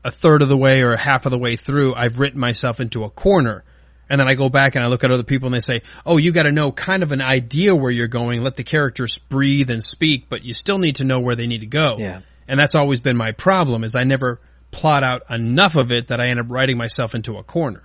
a 0.04 0.12
third 0.12 0.42
of 0.42 0.48
the 0.48 0.56
way 0.56 0.82
or 0.82 0.96
half 0.96 1.26
of 1.26 1.32
the 1.32 1.38
way 1.38 1.58
through, 1.58 1.94
I've 1.94 2.20
written 2.20 2.40
myself 2.40 2.80
into 2.80 3.04
a 3.04 3.10
corner. 3.10 3.66
And 4.10 4.20
then 4.20 4.28
I 4.28 4.34
go 4.34 4.50
back 4.50 4.76
and 4.76 4.84
I 4.84 4.88
look 4.88 5.04
at 5.04 5.12
other 5.12 5.24
people 5.24 5.48
and 5.48 5.56
they 5.56 5.60
say, 5.60 5.84
oh, 6.06 6.18
you 6.18 6.32
got 6.32 6.44
to 6.44 6.52
know 6.52 6.72
kind 6.72 7.04
of 7.04 7.12
an 7.12 7.22
idea 7.22 7.76
where 7.76 7.92
you're 7.92 8.08
going. 8.08 8.44
Let 8.44 8.56
the 8.56 8.64
characters 8.64 9.18
breathe 9.18 9.70
and 9.70 9.84
speak, 9.84 10.28
but 10.30 10.44
you 10.44 10.54
still 10.54 10.80
need 10.80 10.96
to 10.96 11.04
know 11.04 11.20
where 11.20 11.36
they 11.36 11.46
need 11.46 11.62
to 11.62 11.68
go. 11.68 11.98
Yeah. 12.00 12.22
And 12.48 12.60
that's 12.60 12.74
always 12.74 13.00
been 13.00 13.16
my 13.16 13.32
problem 13.32 13.84
is 13.84 13.96
I 13.96 14.04
never 14.04 14.42
plot 14.72 15.04
out 15.04 15.24
enough 15.30 15.76
of 15.76 15.92
it 15.92 16.08
that 16.08 16.20
I 16.20 16.28
end 16.28 16.40
up 16.40 16.48
writing 16.50 16.78
myself 16.78 17.14
into 17.14 17.38
a 17.38 17.44
corner. 17.44 17.84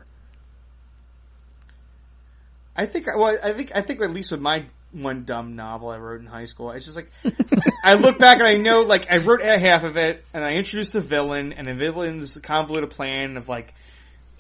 I 2.76 2.86
think, 2.86 3.06
well, 3.06 3.36
I 3.42 3.52
think, 3.52 3.72
I 3.74 3.82
think 3.82 4.00
at 4.00 4.10
least 4.10 4.32
with 4.32 4.40
my 4.40 4.66
one 4.92 5.24
dumb 5.24 5.54
novel 5.54 5.90
I 5.90 5.98
wrote 5.98 6.20
in 6.20 6.26
high 6.26 6.46
school, 6.46 6.70
it's 6.70 6.86
just 6.86 6.96
like, 6.96 7.10
I 7.84 7.94
look 7.94 8.18
back 8.18 8.38
and 8.38 8.48
I 8.48 8.54
know, 8.54 8.82
like, 8.82 9.06
I 9.10 9.18
wrote 9.18 9.42
half 9.42 9.84
of 9.84 9.96
it 9.96 10.24
and 10.32 10.42
I 10.42 10.54
introduced 10.54 10.94
the 10.94 11.00
villain 11.00 11.52
and 11.52 11.66
the 11.66 11.74
villain's 11.74 12.34
convoluted 12.38 12.90
plan 12.90 13.36
of 13.36 13.48
like, 13.48 13.74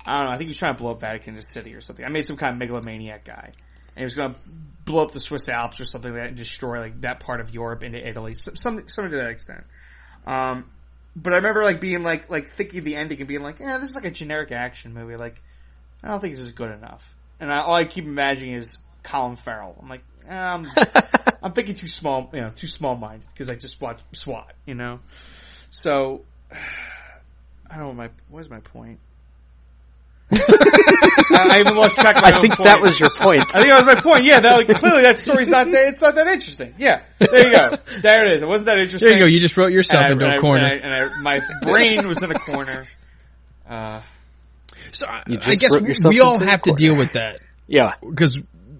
I 0.06 0.16
don't 0.16 0.26
know, 0.26 0.30
I 0.32 0.36
think 0.36 0.46
he 0.46 0.50
was 0.50 0.58
trying 0.58 0.76
to 0.76 0.82
blow 0.82 0.92
up 0.92 1.00
Vatican 1.00 1.40
City 1.42 1.74
or 1.74 1.80
something. 1.80 2.04
I 2.04 2.08
made 2.08 2.26
some 2.26 2.36
kind 2.36 2.52
of 2.52 2.58
megalomaniac 2.58 3.24
guy. 3.24 3.52
And 3.96 3.98
he 3.98 4.04
was 4.04 4.14
going 4.14 4.34
to 4.34 4.40
blow 4.84 5.04
up 5.04 5.12
the 5.12 5.20
Swiss 5.20 5.48
Alps 5.48 5.80
or 5.80 5.84
something 5.84 6.12
like 6.12 6.22
that 6.22 6.28
and 6.28 6.36
destroy 6.36 6.80
like 6.80 7.00
that 7.02 7.20
part 7.20 7.40
of 7.40 7.54
Europe 7.54 7.82
into 7.82 8.06
Italy. 8.06 8.34
Some, 8.34 8.56
some, 8.56 8.88
something 8.88 9.12
to 9.12 9.18
that 9.18 9.30
extent. 9.30 9.64
Um, 10.26 10.70
but 11.16 11.32
I 11.32 11.36
remember 11.36 11.62
like 11.62 11.80
being 11.80 12.02
like, 12.02 12.28
like 12.28 12.52
thinking 12.52 12.84
the 12.84 12.96
ending 12.96 13.18
and 13.20 13.28
being 13.28 13.42
like, 13.42 13.60
yeah, 13.60 13.78
this 13.78 13.90
is 13.90 13.96
like 13.96 14.04
a 14.04 14.10
generic 14.10 14.52
action 14.52 14.92
movie. 14.92 15.16
Like, 15.16 15.40
I 16.02 16.08
don't 16.08 16.20
think 16.20 16.34
this 16.36 16.44
is 16.44 16.52
good 16.52 16.70
enough. 16.70 17.14
And 17.40 17.52
I, 17.52 17.60
all 17.60 17.76
I 17.76 17.84
keep 17.84 18.04
imagining 18.04 18.54
is 18.54 18.78
Colin 19.04 19.36
Farrell. 19.36 19.76
I'm 19.80 19.88
like, 19.88 20.02
eh, 20.28 20.34
I'm, 20.34 20.66
I'm 21.42 21.52
thinking 21.52 21.76
too 21.76 21.88
small, 21.88 22.30
you 22.32 22.40
know, 22.40 22.50
too 22.50 22.66
small 22.66 22.96
minded 22.96 23.28
because 23.32 23.48
I 23.48 23.54
just 23.54 23.80
watched 23.80 24.02
SWAT, 24.12 24.52
you 24.66 24.74
know. 24.74 25.00
So 25.70 26.24
I 27.70 27.76
don't 27.76 27.78
know 27.78 27.86
what 27.88 27.96
my 27.96 28.10
what 28.28 28.40
is 28.40 28.50
my 28.50 28.60
point. 28.60 28.98
I, 30.36 31.48
I 31.56 31.60
even 31.60 31.74
lost 31.74 31.96
track 31.96 32.16
of 32.16 32.22
my 32.22 32.30
I 32.30 32.36
own 32.36 32.42
think 32.42 32.56
point. 32.56 32.66
that 32.66 32.80
was 32.80 32.98
your 32.98 33.10
point. 33.10 33.42
I 33.54 33.60
think 33.60 33.68
that 33.72 33.84
was 33.86 33.94
my 33.94 34.00
point. 34.00 34.24
Yeah, 34.24 34.40
that, 34.40 34.56
like, 34.68 34.68
clearly 34.78 35.02
that 35.02 35.20
story's 35.20 35.48
not 35.48 35.70
that, 35.70 35.88
it's 35.88 36.00
not 36.00 36.14
that 36.16 36.26
interesting. 36.26 36.74
Yeah, 36.78 37.02
there 37.18 37.46
you 37.46 37.54
go. 37.54 37.76
There 38.02 38.26
it 38.26 38.32
is. 38.32 38.42
It 38.42 38.48
wasn't 38.48 38.66
that 38.66 38.78
interesting. 38.78 39.08
There 39.08 39.18
you 39.18 39.24
go. 39.24 39.28
You 39.28 39.40
just 39.40 39.56
wrote 39.56 39.72
yourself 39.72 40.04
And 40.04 40.12
into 40.14 40.24
and 40.26 40.34
a 40.34 40.38
I- 40.38 40.40
corner. 40.40 40.66
And, 40.66 40.92
I, 40.92 41.04
and 41.06 41.10
I, 41.10 41.20
my 41.22 41.40
brain 41.62 42.06
was 42.08 42.22
in 42.22 42.30
a 42.30 42.38
corner. 42.38 42.84
Uh, 43.68 44.02
so 44.92 45.06
I, 45.06 45.22
You 45.26 45.38
I 45.42 45.54
guess 45.54 45.72
wrote 45.72 45.82
yourself 45.82 46.12
we 46.14 46.20
all 46.20 46.38
have 46.38 46.62
to 46.62 46.72
deal 46.74 46.96
with 46.96 47.14
that. 47.14 47.40
Yeah. 47.66 47.94
Because 48.06 48.38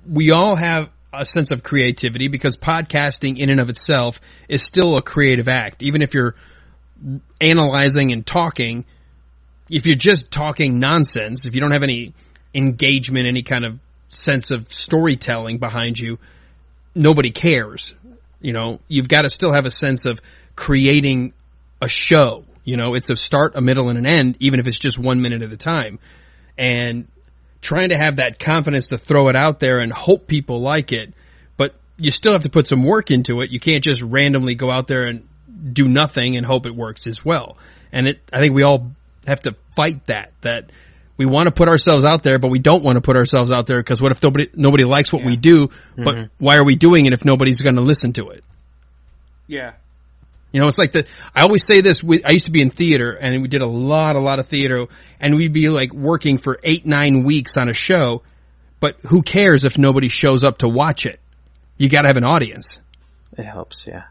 we 0.08 0.30
all 0.30 0.56
have 0.56 0.90
a 1.12 1.24
sense 1.24 1.50
of 1.52 1.62
creativity 1.62 2.28
because 2.28 2.56
podcasting 2.56 3.38
in 3.38 3.48
and 3.48 3.60
of 3.60 3.70
itself 3.70 4.20
is 4.48 4.62
still 4.62 4.96
a 4.96 5.02
creative 5.02 5.48
act. 5.48 5.82
Even 5.82 6.02
if 6.02 6.12
you're 6.12 6.34
analyzing 7.40 8.12
and 8.12 8.26
talking, 8.26 8.84
if 9.74 9.87
you're 9.87 9.96
just 9.96 10.30
talking 10.30 10.78
nonsense, 10.78 11.46
if 11.46 11.54
you 11.56 11.60
don't 11.60 11.72
have 11.72 11.82
any 11.82 12.14
engagement, 12.54 13.26
any 13.26 13.42
kind 13.42 13.64
of 13.64 13.80
sense 14.08 14.52
of 14.52 14.72
storytelling 14.72 15.58
behind 15.58 15.98
you, 15.98 16.18
nobody 16.94 17.32
cares. 17.32 17.92
You 18.40 18.52
know, 18.52 18.78
you've 18.87 19.08
got 19.08 19.22
to 19.22 19.30
still 19.30 19.52
have 19.52 19.66
a 19.66 19.72
sense 19.72 20.04
of 20.04 20.20
creating 20.54 21.32
a 21.82 21.88
show. 21.88 22.44
You 22.62 22.76
know, 22.76 22.94
it's 22.94 23.10
a 23.10 23.16
start, 23.16 23.56
a 23.56 23.60
middle, 23.60 23.88
and 23.88 23.98
an 23.98 24.06
end, 24.06 24.37
even 24.38 24.60
if 24.60 24.68
it's 24.68 24.78
just 24.78 24.96
one 24.96 25.20
minute 25.20 25.42
at 25.42 25.50
a 25.50 25.56
time. 25.56 25.98
And 26.56 27.08
trying 27.60 27.88
to 27.88 27.98
have 27.98 28.16
that 28.16 28.38
confidence 28.38 28.88
to 28.88 28.98
throw 28.98 29.28
it 29.28 29.34
out 29.34 29.58
there 29.58 29.80
and 29.80 29.92
hope 29.92 30.28
people 30.28 30.60
like 30.60 30.92
it, 30.92 31.12
but 31.56 31.74
you 31.96 32.12
still 32.12 32.32
have 32.32 32.44
to 32.44 32.50
put 32.50 32.68
some 32.68 32.84
work 32.84 33.10
into 33.10 33.40
it. 33.40 33.50
You 33.50 33.58
can't 33.58 33.82
just 33.82 34.02
randomly 34.02 34.54
go 34.54 34.70
out 34.70 34.87
there 34.87 35.06
and 35.06 35.26
do 35.72 35.88
nothing 35.88 36.37
and 36.37 36.46
hope 36.46 36.64
it 36.64 36.76
works 36.76 37.08
as 37.08 37.24
well. 37.24 37.56
And 37.90 38.06
it, 38.06 38.20
I 38.32 38.38
think 38.38 38.54
we 38.54 38.62
all 38.62 38.92
have 39.26 39.40
to 39.42 39.54
fight 39.76 40.06
that, 40.06 40.32
that 40.42 40.70
we 41.16 41.26
want 41.26 41.46
to 41.46 41.52
put 41.52 41.68
ourselves 41.68 42.04
out 42.04 42.22
there, 42.22 42.38
but 42.38 42.50
we 42.50 42.58
don't 42.58 42.82
want 42.82 42.96
to 42.96 43.00
put 43.00 43.16
ourselves 43.16 43.50
out 43.52 43.66
there 43.66 43.78
because 43.78 44.00
what 44.00 44.10
if 44.12 44.22
nobody, 44.22 44.48
nobody 44.54 44.84
likes 44.84 45.12
what 45.12 45.24
we 45.24 45.37
do, 45.37 45.68
but 45.96 46.14
Mhm. 46.14 46.30
why 46.38 46.56
are 46.56 46.64
we 46.64 46.74
doing 46.74 47.06
it 47.06 47.12
if 47.12 47.24
nobody's 47.24 47.60
going 47.60 47.76
to 47.76 47.80
listen 47.82 48.12
to 48.14 48.30
it? 48.30 48.42
yeah. 49.46 49.72
You 50.52 50.60
know, 50.60 50.68
it's 50.68 50.78
like 50.78 50.92
the, 50.92 51.04
I 51.34 51.42
always 51.42 51.66
say 51.66 51.80
this, 51.80 52.00
we, 52.00 52.22
I 52.22 52.30
used 52.30 52.44
to 52.44 52.52
be 52.52 52.62
in 52.62 52.70
theater 52.70 53.10
and 53.10 53.42
we 53.42 53.48
did 53.48 53.60
a 53.60 53.66
lot, 53.66 54.14
a 54.14 54.20
lot 54.20 54.38
of 54.38 54.46
theater 54.46 54.87
and 55.18 55.34
we'd 55.37 55.52
be 55.52 55.68
like 55.68 55.92
working 55.92 56.38
for 56.38 56.60
eight, 56.62 56.87
nine 56.87 57.24
weeks 57.24 57.56
on 57.56 57.68
a 57.68 57.72
show, 57.72 58.22
but 58.78 58.96
who 59.08 59.22
cares 59.22 59.64
if 59.64 59.76
nobody 59.76 60.08
shows 60.08 60.44
up 60.44 60.58
to 60.58 60.68
watch 60.68 61.06
it? 61.06 61.18
You 61.76 61.88
got 61.88 62.02
to 62.02 62.08
have 62.08 62.16
an 62.16 62.24
audience. 62.24 62.78
It 63.37 63.42
helps, 63.44 63.84
yeah. 63.88 64.04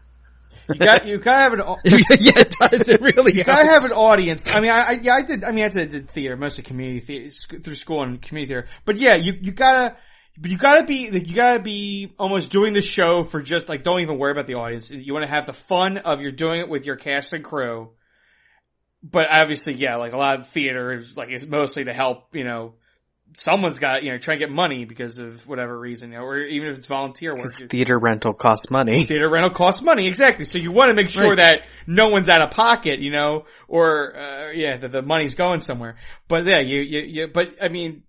You 0.68 0.74
got 0.76 1.06
you 1.06 1.18
gotta 1.18 1.38
have 1.40 1.52
an 1.52 1.60
au- 1.60 1.78
yeah, 1.84 1.98
it 2.36 2.54
does. 2.58 2.88
It 2.88 3.00
really 3.00 3.34
you 3.34 3.44
gotta 3.44 3.66
have 3.66 3.84
an 3.84 3.92
audience. 3.92 4.46
I 4.48 4.60
mean, 4.60 4.70
I, 4.70 4.82
I 4.82 4.90
yeah, 4.92 5.14
I 5.14 5.22
did. 5.22 5.44
I 5.44 5.50
mean, 5.50 5.64
I 5.64 5.68
did, 5.68 5.90
did 5.90 6.10
theater, 6.10 6.36
mostly 6.36 6.64
community 6.64 7.00
theater 7.00 7.30
sc- 7.32 7.62
through 7.62 7.74
school 7.74 8.02
and 8.02 8.20
community 8.22 8.54
theater. 8.54 8.68
But 8.84 8.98
yeah, 8.98 9.16
you 9.16 9.34
you 9.40 9.52
gotta. 9.52 9.96
But 10.36 10.50
you 10.50 10.58
gotta 10.58 10.82
be, 10.82 11.08
you 11.12 11.34
gotta 11.34 11.60
be 11.60 12.12
almost 12.18 12.50
doing 12.50 12.72
the 12.72 12.82
show 12.82 13.22
for 13.22 13.40
just, 13.40 13.68
like, 13.68 13.84
don't 13.84 14.00
even 14.00 14.18
worry 14.18 14.32
about 14.32 14.48
the 14.48 14.54
audience. 14.54 14.90
You 14.90 15.12
wanna 15.14 15.28
have 15.28 15.46
the 15.46 15.52
fun 15.52 15.98
of 15.98 16.22
you're 16.22 16.32
doing 16.32 16.58
it 16.58 16.68
with 16.68 16.86
your 16.86 16.96
cast 16.96 17.32
and 17.32 17.44
crew. 17.44 17.90
But 19.00 19.26
obviously, 19.30 19.74
yeah, 19.74 19.94
like 19.94 20.12
a 20.12 20.16
lot 20.16 20.40
of 20.40 20.48
theater 20.48 20.92
is, 20.94 21.16
like, 21.16 21.28
it's 21.30 21.46
mostly 21.46 21.84
to 21.84 21.92
help, 21.92 22.34
you 22.34 22.42
know, 22.42 22.74
someone's 23.34 23.78
got, 23.78 24.02
you 24.02 24.12
know, 24.12 24.18
try 24.18 24.34
and 24.34 24.40
get 24.40 24.50
money 24.50 24.84
because 24.84 25.18
of 25.18 25.46
whatever 25.46 25.78
reason, 25.78 26.12
you 26.12 26.18
know, 26.18 26.24
or 26.24 26.38
even 26.38 26.68
if 26.68 26.78
it's 26.78 26.86
volunteer 26.86 27.30
work. 27.30 27.42
Because 27.42 27.62
theater 27.68 27.98
rental 27.98 28.32
costs 28.32 28.70
money. 28.70 29.04
Theater 29.04 29.28
rental 29.28 29.50
costs 29.50 29.82
money, 29.82 30.06
exactly. 30.06 30.44
So 30.44 30.58
you 30.58 30.72
want 30.72 30.90
to 30.90 30.94
make 30.94 31.10
sure 31.10 31.28
Right. 31.30 31.36
that 31.36 31.62
no 31.86 32.08
one's 32.08 32.28
out 32.28 32.42
of 32.42 32.50
pocket, 32.50 33.00
you 33.00 33.10
know, 33.10 33.44
or 33.68 34.16
uh, 34.16 34.50
yeah, 34.52 34.76
that 34.78 34.90
the 34.90 35.02
money's 35.02 35.34
going 35.34 35.60
somewhere. 35.60 35.96
But 36.28 36.46
yeah, 36.46 36.60
you, 36.60 36.80
you, 36.80 37.00
you, 37.00 37.28
but 37.28 37.56
I 37.60 37.68
mean, 37.68 38.04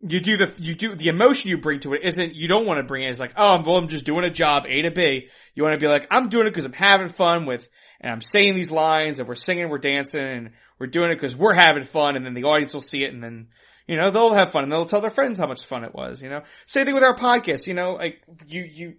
you 0.00 0.20
do 0.20 0.36
the 0.36 0.52
you 0.58 0.74
do 0.74 0.96
the 0.96 1.08
emotion 1.08 1.50
you 1.50 1.58
bring 1.58 1.78
to 1.80 1.94
it 1.94 2.02
isn't 2.02 2.34
you 2.34 2.48
don't 2.48 2.66
want 2.66 2.78
to 2.78 2.82
bring 2.82 3.04
it 3.04 3.10
as 3.10 3.20
like 3.20 3.34
oh 3.36 3.62
well 3.64 3.76
I'm 3.76 3.86
just 3.86 4.04
doing 4.04 4.24
a 4.24 4.30
job 4.30 4.66
A 4.66 4.82
to 4.82 4.90
B. 4.90 5.28
You 5.54 5.62
want 5.62 5.78
to 5.78 5.84
be 5.84 5.86
like 5.88 6.08
I'm 6.10 6.28
doing 6.28 6.46
it 6.46 6.50
because 6.50 6.64
I'm 6.64 6.72
having 6.72 7.08
fun 7.08 7.46
with 7.46 7.68
and 8.00 8.12
I'm 8.12 8.20
saying 8.20 8.56
these 8.56 8.72
lines 8.72 9.20
and 9.20 9.28
we're 9.28 9.36
singing, 9.36 9.68
we're 9.68 9.78
dancing, 9.78 10.20
and 10.20 10.50
we're 10.80 10.88
doing 10.88 11.12
it 11.12 11.14
because 11.14 11.36
we're 11.36 11.54
having 11.54 11.84
fun, 11.84 12.16
and 12.16 12.26
then 12.26 12.34
the 12.34 12.44
audience 12.44 12.74
will 12.74 12.80
see 12.80 13.04
it, 13.04 13.14
and 13.14 13.22
then 13.22 13.46
you 13.86 13.96
know 13.96 14.10
they'll 14.10 14.34
have 14.34 14.52
fun 14.52 14.62
and 14.64 14.72
they'll 14.72 14.86
tell 14.86 15.00
their 15.00 15.10
friends 15.10 15.38
how 15.38 15.46
much 15.46 15.64
fun 15.66 15.84
it 15.84 15.94
was. 15.94 16.20
You 16.22 16.28
know, 16.30 16.42
same 16.66 16.84
thing 16.84 16.94
with 16.94 17.02
our 17.04 17.16
podcast. 17.16 17.66
You 17.66 17.74
know, 17.74 17.92
like 17.94 18.22
you 18.46 18.62
you 18.62 18.94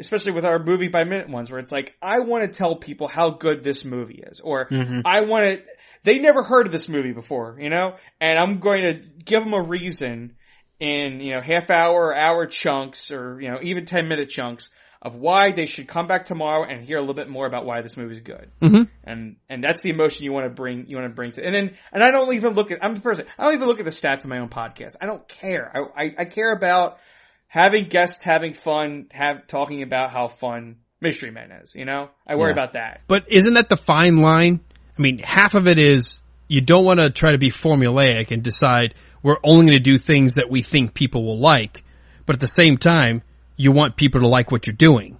especially 0.00 0.32
with 0.32 0.44
our 0.44 0.58
movie 0.62 0.88
by 0.88 1.02
minute 1.04 1.28
ones 1.28 1.50
where 1.50 1.58
it's 1.58 1.72
like, 1.72 1.96
I 2.00 2.20
want 2.20 2.44
to 2.44 2.48
tell 2.56 2.76
people 2.76 3.08
how 3.08 3.30
good 3.30 3.64
this 3.64 3.84
movie 3.84 4.22
is, 4.24 4.38
or 4.38 4.68
Mhm. 4.68 5.02
I 5.04 5.22
want 5.22 5.44
to, 5.44 5.62
they 6.04 6.20
never 6.20 6.44
heard 6.44 6.66
of 6.66 6.72
this 6.72 6.88
movie 6.88 7.10
before, 7.12 7.56
you 7.58 7.68
know, 7.68 7.96
and 8.20 8.38
I'm 8.38 8.60
going 8.60 8.82
to 8.82 9.00
give 9.24 9.42
them 9.42 9.54
a 9.54 9.60
reason 9.60 10.36
in, 10.78 11.18
you 11.20 11.32
know, 11.32 11.40
half 11.40 11.68
hour 11.70 12.10
or 12.10 12.16
hour 12.16 12.46
chunks 12.46 13.10
or, 13.10 13.40
you 13.40 13.50
know, 13.50 13.58
even 13.60 13.84
10 13.84 14.06
minute 14.06 14.28
chunks 14.28 14.70
of 15.00 15.14
why 15.14 15.52
they 15.52 15.66
should 15.66 15.86
come 15.86 16.06
back 16.08 16.24
tomorrow 16.24 16.64
and 16.68 16.84
hear 16.84 16.96
a 16.96 17.00
little 17.00 17.14
bit 17.14 17.28
more 17.28 17.46
about 17.46 17.64
why 17.64 17.82
this 17.82 17.96
movie's 17.96 18.20
good. 18.20 18.50
Mhm. 18.60 18.88
And, 19.04 19.36
and 19.48 19.62
that's 19.62 19.80
the 19.82 19.90
emotion 19.90 20.24
you 20.24 20.32
want 20.32 20.46
to 20.46 20.50
bring, 20.50 20.86
you 20.88 20.96
want 20.96 21.08
to 21.08 21.14
bring 21.14 21.30
to, 21.32 21.44
and 21.44 21.54
then, 21.54 21.76
and 21.92 22.02
I 22.02 22.10
don't 22.10 22.32
even 22.34 22.54
look 22.54 22.70
at, 22.72 22.84
I'm 22.84 22.94
the 22.94 23.00
person, 23.00 23.26
I 23.38 23.44
don't 23.44 23.54
even 23.54 23.68
look 23.68 23.78
at 23.78 23.84
the 23.84 23.92
stats 23.92 24.24
of 24.24 24.26
my 24.30 24.38
own 24.38 24.48
podcast. 24.48 24.96
I 25.00 25.06
don't 25.06 25.26
care. 25.28 25.70
I, 25.72 26.04
I, 26.04 26.14
I 26.18 26.24
care 26.24 26.52
about 26.52 26.98
having 27.46 27.84
guests 27.84 28.24
having 28.24 28.54
fun, 28.54 29.06
have, 29.12 29.46
talking 29.46 29.82
about 29.82 30.10
how 30.10 30.26
fun 30.28 30.76
Mystery 31.00 31.30
Men 31.30 31.52
is, 31.52 31.74
you 31.76 31.84
know? 31.84 32.10
I 32.26 32.34
worry 32.34 32.48
Yeah. 32.50 32.54
about 32.54 32.72
that. 32.72 33.02
But 33.06 33.26
isn't 33.30 33.54
that 33.54 33.68
the 33.68 33.76
fine 33.76 34.16
line? 34.20 34.60
I 34.98 35.00
mean, 35.00 35.18
half 35.18 35.54
of 35.54 35.68
it 35.68 35.78
is 35.78 36.20
you 36.48 36.60
don't 36.60 36.84
want 36.84 36.98
to 36.98 37.10
try 37.10 37.30
to 37.30 37.38
be 37.38 37.50
formulaic 37.52 38.32
and 38.32 38.42
decide 38.42 38.94
we're 39.22 39.38
only 39.44 39.66
going 39.66 39.72
to 39.74 39.78
do 39.78 39.96
things 39.96 40.34
that 40.34 40.50
we 40.50 40.62
think 40.62 40.94
people 40.94 41.24
will 41.24 41.38
like. 41.38 41.84
But 42.26 42.34
at 42.34 42.40
the 42.40 42.48
same 42.48 42.78
time, 42.78 43.22
you 43.58 43.72
want 43.72 43.96
people 43.96 44.22
to 44.22 44.28
like 44.28 44.50
what 44.50 44.66
you're 44.66 44.74
doing. 44.74 45.18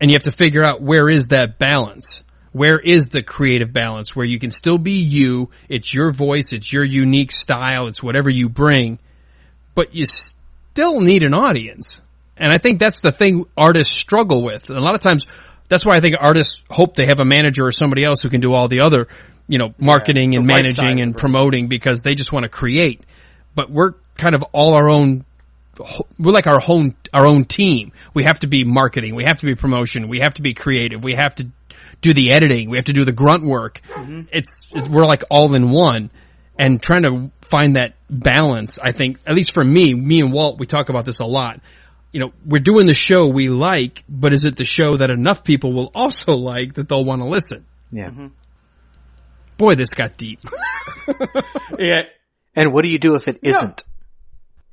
And 0.00 0.10
you 0.10 0.14
have 0.14 0.22
to 0.22 0.32
figure 0.32 0.64
out 0.64 0.80
where 0.80 1.10
is 1.10 1.28
that 1.28 1.58
balance? 1.58 2.22
Where 2.52 2.78
is 2.78 3.08
the 3.08 3.22
creative 3.22 3.72
balance 3.72 4.16
where 4.16 4.26
you 4.26 4.38
can 4.38 4.50
still 4.50 4.78
be 4.78 5.00
you? 5.00 5.50
It's 5.68 5.92
your 5.92 6.12
voice. 6.12 6.52
It's 6.52 6.72
your 6.72 6.84
unique 6.84 7.32
style. 7.32 7.88
It's 7.88 8.02
whatever 8.02 8.30
you 8.30 8.48
bring, 8.48 8.98
but 9.74 9.94
you 9.94 10.06
still 10.06 11.00
need 11.00 11.22
an 11.22 11.34
audience. 11.34 12.00
And 12.36 12.52
I 12.52 12.58
think 12.58 12.78
that's 12.78 13.00
the 13.00 13.12
thing 13.12 13.46
artists 13.56 13.94
struggle 13.94 14.42
with. 14.42 14.68
And 14.68 14.78
a 14.78 14.82
lot 14.82 14.94
of 14.94 15.00
times, 15.00 15.26
that's 15.68 15.84
why 15.84 15.96
I 15.96 16.00
think 16.00 16.16
artists 16.20 16.62
hope 16.70 16.94
they 16.94 17.06
have 17.06 17.20
a 17.20 17.24
manager 17.24 17.66
or 17.66 17.72
somebody 17.72 18.04
else 18.04 18.20
who 18.20 18.28
can 18.28 18.40
do 18.40 18.52
all 18.52 18.68
the 18.68 18.80
other, 18.80 19.08
you 19.48 19.58
know, 19.58 19.74
marketing 19.78 20.34
and 20.34 20.46
right 20.46 20.68
side 20.68 20.82
managing 20.82 21.02
and 21.02 21.16
promoting 21.16 21.68
because 21.68 22.02
they 22.02 22.14
just 22.14 22.32
want 22.32 22.44
to 22.44 22.50
create. 22.50 23.02
But 23.54 23.70
we're 23.70 23.92
kind 24.16 24.34
of 24.34 24.42
all 24.52 24.74
our 24.74 24.90
own 24.90 25.24
we're 26.18 26.32
like 26.32 26.46
our 26.46 26.60
own 26.68 26.94
our 27.12 27.26
own 27.26 27.44
team. 27.44 27.92
We 28.14 28.24
have 28.24 28.40
to 28.40 28.46
be 28.46 28.64
marketing, 28.64 29.14
we 29.14 29.24
have 29.24 29.40
to 29.40 29.46
be 29.46 29.54
promotion, 29.54 30.08
we 30.08 30.20
have 30.20 30.34
to 30.34 30.42
be 30.42 30.54
creative, 30.54 31.02
we 31.02 31.14
have 31.14 31.34
to 31.36 31.48
do 32.00 32.12
the 32.12 32.32
editing, 32.32 32.68
we 32.68 32.76
have 32.76 32.86
to 32.86 32.92
do 32.92 33.04
the 33.04 33.12
grunt 33.12 33.44
work. 33.44 33.80
Mm-hmm. 33.88 34.22
It's, 34.32 34.66
it's 34.72 34.88
we're 34.88 35.06
like 35.06 35.24
all 35.30 35.54
in 35.54 35.70
one, 35.70 36.10
and 36.58 36.82
trying 36.82 37.02
to 37.02 37.30
find 37.40 37.76
that 37.76 37.94
balance. 38.10 38.78
I 38.82 38.92
think 38.92 39.18
at 39.26 39.34
least 39.34 39.54
for 39.54 39.64
me, 39.64 39.94
me 39.94 40.20
and 40.20 40.32
Walt, 40.32 40.58
we 40.58 40.66
talk 40.66 40.88
about 40.88 41.04
this 41.04 41.20
a 41.20 41.24
lot. 41.24 41.60
You 42.12 42.20
know, 42.20 42.32
we're 42.44 42.60
doing 42.60 42.86
the 42.86 42.94
show 42.94 43.28
we 43.28 43.48
like, 43.48 44.04
but 44.08 44.34
is 44.34 44.44
it 44.44 44.56
the 44.56 44.66
show 44.66 44.96
that 44.96 45.10
enough 45.10 45.44
people 45.44 45.72
will 45.72 45.90
also 45.94 46.36
like 46.36 46.74
that 46.74 46.88
they'll 46.88 47.04
want 47.04 47.22
to 47.22 47.28
listen? 47.28 47.64
Yeah. 47.90 48.10
Mm-hmm. 48.10 48.26
Boy, 49.56 49.74
this 49.74 49.90
got 49.90 50.16
deep. 50.16 50.40
Yeah. 51.78 52.02
And 52.54 52.72
what 52.72 52.82
do 52.82 52.88
you 52.88 52.98
do 52.98 53.14
if 53.14 53.28
it 53.28 53.40
isn't? 53.42 53.84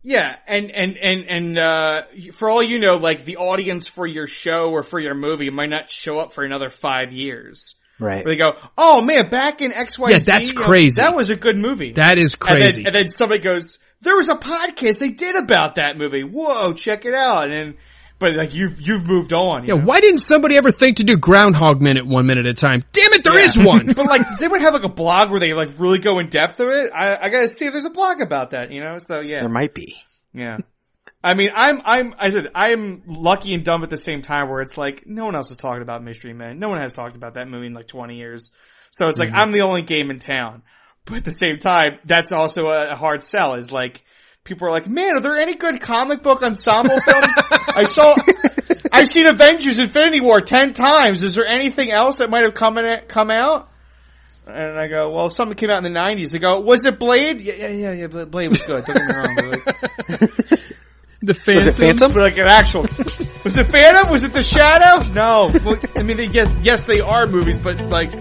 Yeah, 0.02 0.36
and 0.48 0.72
and 0.72 0.96
and 0.98 1.24
and 1.30 1.58
uh, 1.60 2.02
for 2.34 2.50
all 2.50 2.64
you 2.64 2.80
know, 2.80 2.96
like 2.96 3.26
the 3.26 3.38
audience 3.38 3.88
for 3.88 4.08
your 4.08 4.28
show 4.28 4.72
or 4.72 4.82
for 4.84 5.00
your 5.00 5.14
movie 5.14 5.50
might 5.50 5.70
not 5.70 5.90
show 5.92 6.20
up 6.20 6.34
for 6.34 6.44
another 6.44 6.70
five 6.70 7.12
years. 7.12 7.76
Right. 8.00 8.24
Where 8.24 8.34
they 8.34 8.38
go, 8.38 8.54
oh 8.78 9.02
man, 9.02 9.30
back 9.30 9.60
in 9.60 9.74
X 9.74 10.00
Y 10.00 10.08
Z, 10.12 10.14
Yeah, 10.14 10.20
that's 10.38 10.50
you 10.52 10.56
know, 10.60 10.66
crazy. 10.66 11.02
that 11.02 11.14
was 11.16 11.30
a 11.32 11.36
good 11.36 11.58
movie. 11.58 11.92
That 11.94 12.18
is 12.18 12.34
And 12.34 12.42
then- 12.50 12.62
crazy. 12.62 12.86
And 12.86 12.96
then, 12.96 13.10
somebody 13.10 13.42
goes, 13.42 13.78
there 14.00 14.16
was 14.16 14.30
a 14.30 14.36
podcast 14.36 15.00
they 15.00 15.10
did 15.10 15.36
about 15.36 15.76
that 15.76 15.98
movie. 15.98 16.24
Whoa, 16.24 16.72
check 16.74 17.04
it 17.04 17.14
out. 17.14 17.50
And 17.52 17.76
but 18.20 18.34
like 18.36 18.54
you've 18.54 18.80
you've 18.82 19.08
moved 19.08 19.34
on. 19.34 19.64
you 19.64 19.74
Yeah, 19.74 19.80
know? 19.80 19.86
why 19.86 20.02
didn't 20.02 20.20
somebody 20.20 20.58
ever 20.58 20.72
think 20.72 20.98
to 20.98 21.04
do 21.04 21.18
Groundhog 21.18 21.82
Minute 21.82 22.06
one 22.06 22.26
minute 22.26 22.46
at 22.46 22.52
a 22.52 22.54
time? 22.54 22.84
Damn 22.94 23.14
it, 23.14 23.24
there 23.24 23.40
is 23.40 23.58
one. 23.58 23.86
but 23.96 24.06
like, 24.06 24.28
does 24.28 24.42
anyone 24.42 24.62
have 24.62 24.74
like 24.74 24.84
a 24.84 24.90
blog 24.90 25.32
where 25.32 25.40
they 25.40 25.54
like 25.54 25.70
really 25.80 26.00
go 26.00 26.20
in 26.20 26.30
depth 26.30 26.60
of 26.60 26.70
it? 26.70 26.92
I, 26.94 27.16
I 27.18 27.30
gotta 27.30 27.50
see 27.50 27.66
if 27.66 27.74
there's 27.74 27.86
a 27.86 27.90
blog 27.90 28.22
about 28.22 28.52
that, 28.52 28.72
you 28.72 28.82
know? 28.82 28.98
So 29.00 29.22
yeah. 29.22 29.40
There 29.40 29.50
might 29.50 29.74
be. 29.74 29.96
Yeah. 30.34 30.58
I 31.24 31.34
mean, 31.34 31.50
I'm, 31.54 31.82
I'm, 31.84 32.14
I 32.18 32.30
said, 32.30 32.48
I'm 32.56 33.04
lucky 33.06 33.54
and 33.54 33.66
dumb 33.66 33.84
at 33.84 33.90
the 33.90 33.98
same 33.98 34.22
time 34.22 34.50
where 34.50 34.62
it's 34.62 34.78
like, 34.78 35.04
no 35.06 35.26
one 35.26 35.36
else 35.36 35.52
is 35.52 35.58
talking 35.58 35.82
about 35.82 36.02
Mystery 36.02 36.34
Men. 36.34 36.60
No 36.60 36.70
one 36.70 36.80
has 36.80 36.94
talked 36.94 37.18
about 37.18 37.34
that 37.34 37.48
movie 37.50 37.68
in 37.68 37.74
like 37.74 37.88
20 37.88 38.16
years. 38.16 38.52
So 38.92 39.08
it's 39.10 39.20
like, 39.20 39.30
Mhm. 39.30 39.36
I'm 39.38 39.52
the 39.52 39.62
only 39.62 39.82
game 39.82 40.12
in 40.12 40.20
town. 40.20 40.62
But 41.06 41.16
at 41.18 41.24
the 41.26 41.32
same 41.32 41.58
time, 41.60 42.00
that's 42.06 42.32
also 42.32 42.68
a, 42.68 42.92
a 42.92 42.96
hard 42.96 43.22
sell 43.22 43.56
is 43.56 43.70
like, 43.72 44.02
people 44.44 44.68
are 44.68 44.72
like, 44.72 44.88
man, 44.88 45.16
are 45.16 45.22
there 45.22 45.38
any 45.40 45.56
good 45.56 45.82
comic 45.82 46.24
book 46.24 46.42
ensemble 46.42 47.00
films? 47.00 47.34
I 47.70 47.86
saw, 47.86 48.16
I've 48.92 49.08
seen 49.08 49.28
Avengers 49.28 49.80
Infinity 49.80 50.22
War 50.22 50.40
10 50.42 50.74
times. 50.74 51.24
Is 51.24 51.36
there 51.36 51.46
anything 51.46 51.92
else 51.92 52.18
that 52.18 52.30
might 52.30 52.44
have 52.44 52.54
come 52.54 52.78
in, 52.78 53.02
come 53.08 53.30
out? 53.32 53.70
And 54.48 54.80
I 54.80 54.88
go, 54.88 55.12
well, 55.12 55.30
something 55.30 55.56
came 55.56 55.70
out 55.70 55.86
in 55.86 55.94
the 55.94 56.00
90s. 56.00 56.32
They 56.32 56.40
go, 56.40 56.60
was 56.62 56.86
it 56.86 56.98
Blade? 56.98 57.40
Yeah, 57.42 57.54
yeah, 57.54 57.68
yeah, 57.70 57.92
yeah 57.92 58.08
Blade 58.26 58.50
was 58.50 58.60
good. 58.66 58.84
Don't 58.86 58.98
get 58.98 59.08
me 59.08 59.14
wrong. 59.14 59.36
but 59.36 59.46
like- 60.50 60.60
The 61.22 61.34
Was 61.54 61.68
it 61.68 61.76
Phantom? 61.76 62.14
But 62.14 62.22
like 62.22 62.38
an 62.38 62.48
actual. 62.48 62.84
was 63.44 63.58
it 63.58 63.68
Phantom? 63.68 64.10
Was 64.10 64.24
it 64.24 64.32
The 64.32 64.42
Shadow? 64.42 65.06
No. 65.12 65.52
Well, 65.66 65.78
I 65.98 66.04
mean, 66.04 66.16
they, 66.16 66.28
yes, 66.28 66.50
yes, 66.64 66.86
they 66.86 67.02
are 67.02 67.28
movies, 67.28 67.58
but 67.58 67.78
like, 67.82 68.14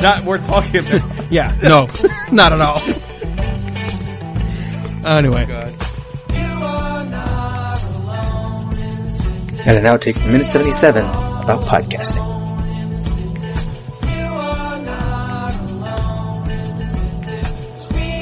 not 0.00 0.24
worth 0.24 0.46
talking 0.46 0.76
about. 0.80 1.30
Yeah, 1.30 1.54
no, 1.62 1.88
not 2.34 2.54
at 2.54 2.60
all. 2.62 2.80
Anyway, 5.04 5.44
And 9.64 9.76
an 9.76 9.84
outtake 9.84 10.14
from 10.20 10.32
minute 10.32 10.46
77 10.46 11.04
about 11.04 11.62
podcasting. 11.64 12.22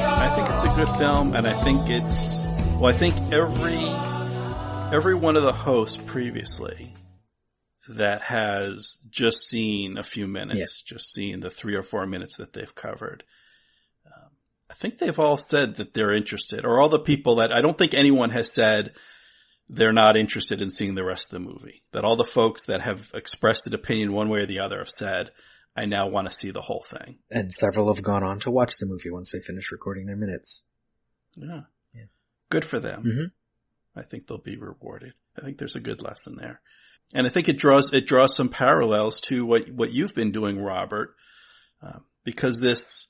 I 0.03 0.35
think 0.35 0.51
it's 0.51 0.65
a 0.65 0.69
good 0.69 0.99
film, 0.99 1.35
and 1.35 1.47
I 1.47 1.63
think 1.65 1.89
it's 1.89 2.61
well. 2.79 2.87
I 2.87 2.93
think 2.93 3.15
every 3.33 3.79
every 4.97 5.15
one 5.15 5.37
of 5.37 5.43
the 5.43 5.53
hosts 5.53 5.99
previously 6.07 6.95
that 7.89 8.23
has 8.23 8.99
just 9.09 9.49
seen 9.49 9.99
a 9.99 10.03
few 10.03 10.27
minutes, 10.27 10.83
just 10.83 11.13
seen 11.13 11.41
the 11.41 11.51
three 11.51 11.75
or 11.75 11.83
four 11.83 12.07
minutes 12.07 12.37
that 12.37 12.53
they've 12.53 12.75
covered. 12.75 13.25
I 14.71 14.75
think 14.75 14.99
they've 14.99 15.19
all 15.19 15.37
said 15.37 15.75
that 15.77 15.93
they're 15.95 16.15
interested, 16.15 16.65
or 16.65 16.81
all 16.81 16.89
the 16.89 17.01
people 17.01 17.37
that 17.37 17.53
I 17.53 17.61
don't 17.61 17.77
think 17.77 17.93
anyone 17.93 18.31
has 18.31 18.55
said 18.55 18.93
they're 19.69 19.93
not 19.93 20.17
interested 20.17 20.63
in 20.63 20.71
seeing 20.71 20.95
the 20.95 21.05
rest 21.05 21.33
of 21.33 21.43
the 21.43 21.49
movie. 21.49 21.83
That 21.93 22.05
all 22.05 22.17
the 22.17 22.25
folks 22.25 22.67
that 22.67 22.81
have 22.81 23.11
expressed 23.15 23.67
an 23.67 23.75
opinion 23.75 24.13
one 24.13 24.29
way 24.29 24.41
or 24.41 24.47
the 24.47 24.61
other 24.61 24.79
have 24.79 24.89
said, 24.89 25.31
I 25.77 25.87
now 25.87 26.09
want 26.09 26.27
to 26.29 26.33
see 26.33 26.51
the 26.51 26.61
whole 26.61 26.85
thing. 26.89 27.19
And 27.31 27.51
several 27.53 27.93
have 27.93 28.03
gone 28.03 28.25
on 28.25 28.41
to 28.41 28.51
watch 28.51 28.75
the 28.79 28.87
movie 28.87 29.11
once 29.11 29.31
they 29.33 29.41
finish 29.41 29.71
recording 29.71 30.07
their 30.07 30.17
minutes. 30.17 30.65
Yeah. 31.37 31.63
Good 32.49 32.65
for 32.65 32.81
them. 32.81 33.05
Mhm. 33.05 33.31
I 33.95 34.03
think 34.03 34.27
they'll 34.27 34.39
be 34.39 34.57
rewarded. 34.57 35.13
I 35.39 35.43
think 35.43 35.59
there's 35.59 35.77
a 35.77 35.81
good 35.81 36.03
lesson 36.03 36.37
there. 36.37 36.61
And 37.15 37.27
I 37.27 37.31
think 37.31 37.49
it 37.49 37.59
draws, 37.59 37.93
it 37.93 38.07
draws 38.07 38.35
some 38.37 38.49
parallels 38.49 39.21
to 39.23 39.45
what, 39.47 39.71
what 39.71 39.93
you've 39.93 40.15
been 40.15 40.33
doing, 40.33 40.61
Robert, 40.61 41.15
uh, 41.81 42.01
because 42.25 42.59
this, 42.59 43.07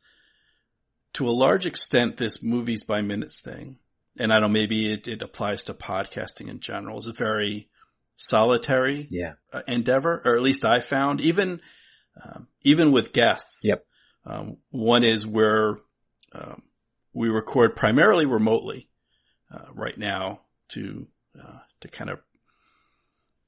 to 1.14 1.28
a 1.28 1.30
large 1.32 1.66
extent, 1.66 2.16
this 2.16 2.42
movies 2.42 2.84
by 2.84 3.00
minutes 3.02 3.40
thing 3.40 3.78
and 4.18 4.32
I 4.32 4.40
don't 4.40 4.52
know, 4.52 4.60
maybe 4.60 4.92
it, 4.92 5.08
it 5.08 5.22
applies 5.22 5.64
to 5.64 5.74
podcasting 5.74 6.48
in 6.48 6.60
general. 6.60 6.98
It's 6.98 7.06
a 7.06 7.12
very 7.12 7.68
solitary 8.16 9.06
Yeah. 9.10 9.34
uh, 9.52 9.62
endeavor, 9.66 10.20
or 10.24 10.36
at 10.36 10.42
least 10.42 10.64
I 10.64 10.80
found 10.80 11.20
even 11.20 11.60
um, 12.22 12.48
even 12.62 12.92
with 12.92 13.12
guests. 13.12 13.62
Yep. 13.64 13.84
Um, 14.26 14.56
one 14.70 15.04
is 15.04 15.26
where 15.26 15.78
um, 16.32 16.62
we 17.14 17.28
record 17.28 17.76
primarily 17.76 18.26
remotely 18.26 18.88
uh, 19.50 19.66
right 19.72 19.96
now 19.96 20.40
to 20.70 21.06
uh, 21.40 21.58
to 21.80 21.88
kind 21.88 22.10
of 22.10 22.18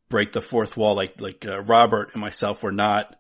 break 0.08 0.32
the 0.32 0.40
fourth 0.40 0.76
wall. 0.76 0.94
Like 0.94 1.20
like 1.20 1.44
uh, 1.46 1.60
Robert 1.60 2.10
and 2.14 2.20
myself, 2.22 2.62
we're 2.62 2.70
not 2.70 3.14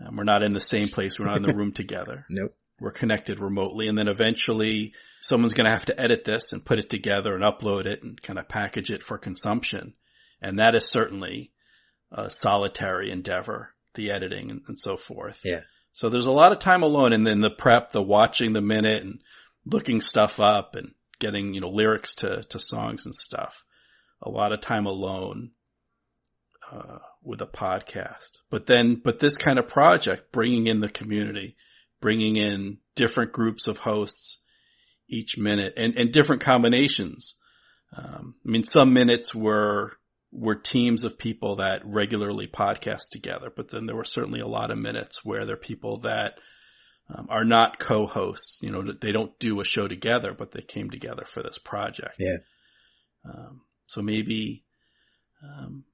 um, 0.00 0.16
we're 0.16 0.24
not 0.24 0.42
in 0.42 0.52
the 0.52 0.60
same 0.60 0.88
place. 0.88 1.18
We're 1.18 1.26
not 1.26 1.38
in 1.38 1.42
the 1.42 1.54
room 1.56 1.72
together. 1.72 2.24
Nope. 2.30 2.56
We're 2.80 2.90
connected 2.90 3.40
remotely, 3.40 3.88
and 3.88 3.96
then 3.96 4.08
eventually 4.08 4.92
someone's 5.20 5.54
going 5.54 5.64
to 5.64 5.72
have 5.72 5.86
to 5.86 6.00
edit 6.00 6.24
this 6.24 6.52
and 6.52 6.64
put 6.64 6.78
it 6.78 6.90
together 6.90 7.34
and 7.34 7.42
upload 7.42 7.86
it 7.86 8.02
and 8.02 8.20
kind 8.20 8.38
of 8.38 8.48
package 8.48 8.90
it 8.90 9.02
for 9.02 9.16
consumption. 9.16 9.94
And 10.42 10.58
that 10.58 10.74
is 10.74 10.90
certainly 10.90 11.52
a 12.12 12.28
solitary 12.28 13.10
endeavor, 13.10 13.74
the 13.94 14.10
editing 14.10 14.50
and, 14.50 14.60
and 14.68 14.78
so 14.78 14.96
forth. 14.96 15.40
Yeah. 15.44 15.60
So 15.92 16.10
there's 16.10 16.26
a 16.26 16.32
lot 16.32 16.52
of 16.52 16.58
time 16.58 16.82
alone 16.82 17.14
and 17.14 17.26
then 17.26 17.40
the 17.40 17.50
prep, 17.50 17.92
the 17.92 18.02
watching 18.02 18.52
the 18.52 18.60
minute 18.60 19.02
and 19.02 19.22
looking 19.64 20.02
stuff 20.02 20.38
up 20.38 20.76
and 20.76 20.92
getting, 21.18 21.54
you 21.54 21.62
know, 21.62 21.70
lyrics 21.70 22.16
to, 22.16 22.42
to 22.50 22.58
songs 22.58 23.06
and 23.06 23.14
stuff. 23.14 23.64
A 24.22 24.28
lot 24.28 24.52
of 24.52 24.60
time 24.60 24.84
alone, 24.84 25.52
uh, 26.70 26.98
with 27.22 27.40
a 27.40 27.46
podcast. 27.46 28.38
But 28.50 28.66
then, 28.66 29.00
but 29.02 29.18
this 29.18 29.36
kind 29.36 29.58
of 29.58 29.68
project, 29.68 30.32
bringing 30.32 30.66
in 30.66 30.80
the 30.80 30.88
community, 30.88 31.56
bringing 32.00 32.36
in 32.36 32.78
different 32.94 33.32
groups 33.32 33.66
of 33.66 33.78
hosts 33.78 34.42
each 35.08 35.38
minute 35.38 35.74
and, 35.76 35.96
and 35.96 36.12
different 36.12 36.42
combinations. 36.42 37.36
Um, 37.96 38.34
I 38.44 38.50
mean, 38.50 38.64
some 38.64 38.92
minutes 38.92 39.34
were, 39.34 39.92
were 40.32 40.56
teams 40.56 41.04
of 41.04 41.18
people 41.18 41.56
that 41.56 41.82
regularly 41.84 42.46
podcast 42.46 43.10
together, 43.10 43.50
but 43.54 43.70
then 43.70 43.86
there 43.86 43.96
were 43.96 44.04
certainly 44.04 44.40
a 44.40 44.48
lot 44.48 44.70
of 44.70 44.78
minutes 44.78 45.24
where 45.24 45.44
there 45.44 45.54
are 45.54 45.58
people 45.58 46.00
that 46.00 46.38
um, 47.08 47.28
are 47.30 47.44
not 47.44 47.78
co-hosts. 47.78 48.60
You 48.62 48.70
know, 48.70 48.82
they 49.00 49.12
don't 49.12 49.38
do 49.38 49.60
a 49.60 49.64
show 49.64 49.86
together, 49.86 50.34
but 50.36 50.52
they 50.52 50.62
came 50.62 50.90
together 50.90 51.24
for 51.24 51.42
this 51.42 51.58
project. 51.58 52.16
Yeah. 52.18 52.38
Um, 53.24 53.62
so 53.86 54.02
maybe, 54.02 54.64
um, 55.42 55.84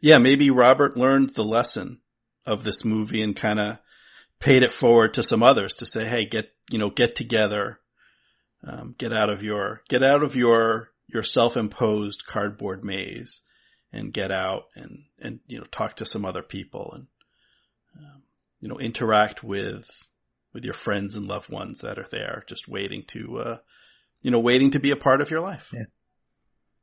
yeah, 0.00 0.18
maybe 0.18 0.50
Robert 0.50 0.96
learned 0.96 1.34
the 1.34 1.44
lesson 1.44 2.00
of 2.46 2.64
this 2.64 2.84
movie 2.84 3.22
and 3.22 3.36
kind 3.36 3.60
of 3.60 3.78
paid 4.40 4.62
it 4.62 4.72
forward 4.72 5.14
to 5.14 5.22
some 5.22 5.42
others 5.42 5.76
to 5.76 5.86
say, 5.86 6.06
Hey, 6.06 6.26
get, 6.26 6.52
you 6.70 6.78
know, 6.78 6.90
get 6.90 7.14
together, 7.14 7.78
um, 8.66 8.94
get 8.98 9.12
out 9.12 9.30
of 9.30 9.42
your, 9.42 9.82
get 9.88 10.02
out 10.02 10.22
of 10.22 10.34
your, 10.34 10.90
your 11.06 11.22
self-imposed 11.22 12.26
cardboard 12.26 12.84
maze 12.84 13.42
and 13.92 14.12
get 14.12 14.30
out 14.30 14.64
and, 14.74 15.04
and, 15.20 15.40
you 15.46 15.58
know, 15.58 15.66
talk 15.70 15.96
to 15.96 16.06
some 16.06 16.24
other 16.24 16.42
people 16.42 16.92
and, 16.94 17.06
um, 17.98 18.22
you 18.60 18.68
know, 18.68 18.78
interact 18.78 19.42
with, 19.42 19.88
with 20.52 20.64
your 20.64 20.74
friends 20.74 21.16
and 21.16 21.26
loved 21.26 21.50
ones 21.50 21.80
that 21.80 21.98
are 21.98 22.08
there 22.10 22.44
just 22.46 22.68
waiting 22.68 23.04
to, 23.08 23.38
uh, 23.38 23.58
you 24.22 24.30
know, 24.30 24.40
waiting 24.40 24.70
to 24.72 24.80
be 24.80 24.90
a 24.90 24.96
part 24.96 25.20
of 25.20 25.30
your 25.30 25.40
life. 25.40 25.70
Yeah. 25.72 25.84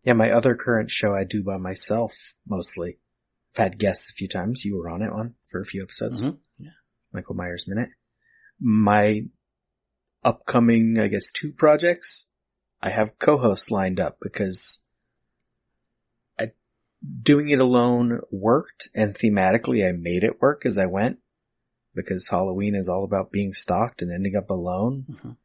Yeah, 0.03 0.13
my 0.13 0.31
other 0.31 0.55
current 0.55 0.89
show 0.89 1.13
I 1.13 1.25
do 1.25 1.43
by 1.43 1.57
myself 1.57 2.13
mostly. 2.47 2.97
I've 3.53 3.63
had 3.63 3.79
guests 3.79 4.09
a 4.09 4.13
few 4.13 4.27
times. 4.27 4.63
You 4.63 4.77
were 4.77 4.89
on 4.89 5.01
it 5.01 5.11
on 5.11 5.35
for 5.47 5.59
a 5.59 5.65
few 5.65 5.81
episodes. 5.81 6.23
Mhm. 6.23 6.37
Yeah. 6.59 6.69
Michael 7.13 7.35
Myers 7.35 7.67
Minute. 7.67 7.89
My 8.59 9.21
upcoming, 10.23 10.99
I 10.99 11.07
guess, 11.07 11.31
two 11.31 11.51
projects, 11.51 12.25
I 12.81 12.89
have 12.89 13.19
co-hosts 13.19 13.71
lined 13.71 13.99
up 13.99 14.17
because 14.21 14.79
I, 16.39 16.47
doing 17.21 17.49
it 17.49 17.59
alone 17.59 18.21
worked 18.31 18.89
and 18.93 19.15
thematically 19.15 19.87
I 19.87 19.91
made 19.91 20.23
it 20.23 20.41
work 20.41 20.65
as 20.65 20.77
I 20.77 20.85
went 20.85 21.19
because 21.95 22.27
Halloween 22.27 22.75
is 22.75 22.87
all 22.87 23.03
about 23.03 23.31
being 23.31 23.53
stalked 23.53 24.01
and 24.01 24.11
ending 24.11 24.35
up 24.35 24.49
alone. 24.49 25.05
Mhm. 25.09 25.37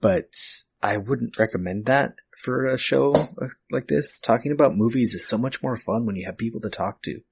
But 0.00 0.34
I 0.82 0.98
wouldn't 0.98 1.38
recommend 1.38 1.86
that 1.86 2.16
for 2.42 2.66
a 2.66 2.78
show 2.78 3.12
like 3.70 3.88
this. 3.88 4.18
Talking 4.18 4.52
about 4.52 4.76
movies 4.76 5.14
is 5.14 5.26
so 5.26 5.38
much 5.38 5.62
more 5.62 5.76
fun 5.76 6.06
when 6.06 6.16
you 6.16 6.26
have 6.26 6.36
people 6.36 6.60
to 6.60 6.70
talk 6.70 7.02
to. 7.02 7.22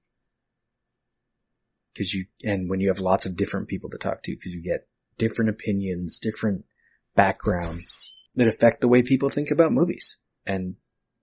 Cause 1.96 2.12
you, 2.12 2.26
and 2.42 2.68
when 2.68 2.80
you 2.80 2.88
have 2.88 2.98
lots 2.98 3.24
of 3.24 3.36
different 3.36 3.68
people 3.68 3.90
to 3.90 3.98
talk 3.98 4.22
to, 4.24 4.36
cause 4.36 4.52
you 4.52 4.62
get 4.62 4.88
different 5.16 5.50
opinions, 5.50 6.18
different 6.18 6.64
backgrounds 7.14 8.12
that 8.34 8.48
affect 8.48 8.80
the 8.80 8.88
way 8.88 9.02
people 9.02 9.28
think 9.28 9.50
about 9.50 9.72
movies. 9.72 10.16
And 10.46 10.76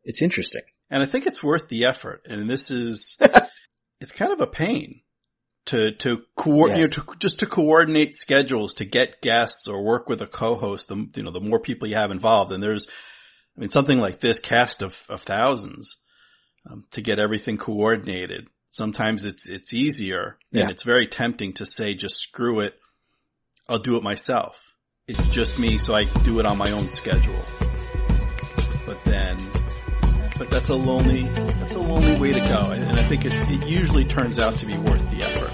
it's 0.04 0.22
interesting. 0.22 0.64
And 0.90 1.04
I 1.04 1.06
think 1.06 1.26
it's 1.26 1.44
worth 1.44 1.68
the 1.68 1.86
effort. 1.86 2.26
And 2.26 2.50
this 2.50 2.72
is, 2.72 3.18
it's 4.02 4.12
kind 4.12 4.32
of 4.32 4.42
a 4.42 4.48
pain 4.48 5.02
to, 5.66 5.92
to 5.92 6.24
coordinate, 6.36 6.82
Yes. 6.84 6.98
you 6.98 7.04
know, 7.06 7.14
just 7.20 7.40
to 7.40 7.46
coordinate 7.46 8.16
schedules, 8.16 8.74
to 8.76 8.86
get 8.86 9.22
guests 9.22 9.68
or 9.68 9.84
work 9.84 10.10
with 10.10 10.22
a 10.22 10.28
co-host. 10.28 10.88
The, 10.88 11.10
you 11.16 11.24
know, 11.24 11.32
the 11.32 11.40
more 11.42 11.60
people 11.60 11.88
you 11.88 11.96
have 11.96 12.12
involved 12.12 12.52
and 12.52 12.64
there's, 12.64 12.88
I 13.58 13.62
mean, 13.62 13.70
something 13.70 14.00
like 14.00 14.20
this 14.20 14.40
cast 14.40 14.82
of, 14.82 15.02
of 15.10 15.22
thousands, 15.22 15.98
um, 16.70 16.86
to 16.92 17.02
get 17.02 17.20
everything 17.20 17.58
coordinated. 17.58 18.48
Sometimes 18.72 19.26
it's, 19.26 19.48
it's 19.50 19.74
easier 19.74 20.38
Yeah. 20.52 20.62
and 20.64 20.72
it's 20.72 20.84
very 20.84 21.08
tempting 21.08 21.54
to 21.54 21.66
say, 21.66 21.94
just 21.94 22.18
screw 22.18 22.62
it. 22.62 22.74
I'll 23.70 23.80
do 23.80 23.98
it 23.98 24.04
myself. 24.04 24.74
It's 25.08 25.28
just 25.28 25.60
me, 25.60 25.78
so 25.78 25.94
I 25.94 26.06
do 26.06 26.40
it 26.40 26.46
on 26.46 26.58
my 26.58 26.72
own 26.72 26.90
schedule. 26.90 27.42
But 28.86 29.04
then, 29.04 29.38
but 30.38 30.50
that's 30.50 30.70
a 30.70 30.76
lonely, 30.76 31.24
that's 31.24 31.76
a 31.76 31.80
lonely 31.80 32.18
way 32.20 32.32
to 32.32 32.40
go. 32.40 32.72
And 32.72 33.00
I 33.00 33.08
think 33.08 33.26
it's, 33.26 33.44
it 33.50 33.68
usually 33.68 34.06
turns 34.06 34.40
out 34.40 34.56
to 34.60 34.66
be 34.66 34.78
worth 34.78 35.10
the 35.10 35.24
effort 35.24 35.52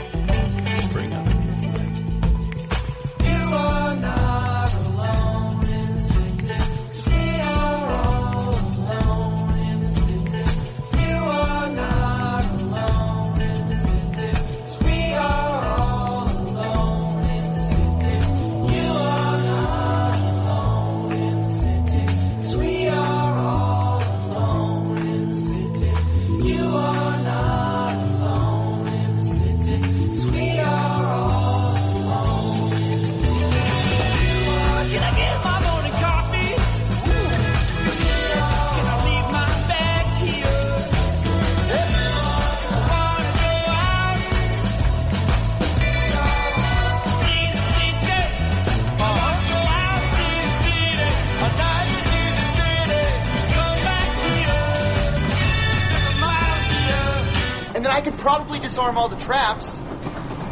disarm 58.78 58.96
all 58.96 59.10
the 59.10 59.18
traps. 59.18 59.80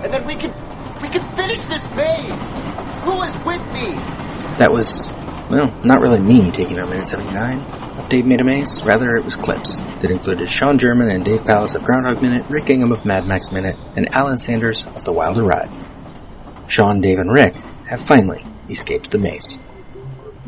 And 0.02 0.12
then 0.12 0.26
we 0.26 0.34
can 0.34 0.52
we 1.00 1.10
could 1.10 1.22
finish 1.36 1.64
this 1.68 1.88
maze. 1.92 2.32
Who 3.06 3.22
is 3.22 3.38
with 3.46 3.62
me? 3.72 3.94
That 4.58 4.72
was, 4.72 5.12
well, 5.52 5.72
not 5.84 6.02
really 6.02 6.20
me 6.20 6.50
taking 6.50 6.80
on 6.80 6.90
minute 6.90 7.06
79 7.06 7.60
of 8.00 8.10
Dave 8.10 8.26
Made 8.26 8.42
a 8.42 8.44
Maze. 8.44 8.82
Rather, 8.84 9.16
it 9.16 9.24
was 9.24 9.36
clips 9.36 9.78
that 9.78 10.10
included 10.10 10.50
Sean 10.50 10.80
German 10.80 11.12
and 11.12 11.24
Dave 11.24 11.46
Pallas 11.46 11.76
of 11.76 11.84
Groundhog 11.84 12.24
Minute, 12.24 12.48
Rick 12.50 12.72
Ingham 12.72 12.92
of 12.92 13.06
Mad 13.06 13.28
Max 13.28 13.52
Minute, 13.52 13.76
and 13.96 14.12
Alan 14.12 14.40
Sanders 14.40 14.84
of 14.84 15.04
The 15.04 15.14
Wilder 15.14 15.44
Ride. 15.44 15.70
Sean, 16.68 17.02
Dave, 17.02 17.20
and 17.20 17.32
Rick 17.32 17.58
have 17.88 18.02
finally 18.02 18.44
escaped 18.68 19.12
the 19.12 19.20
maze. 19.20 19.60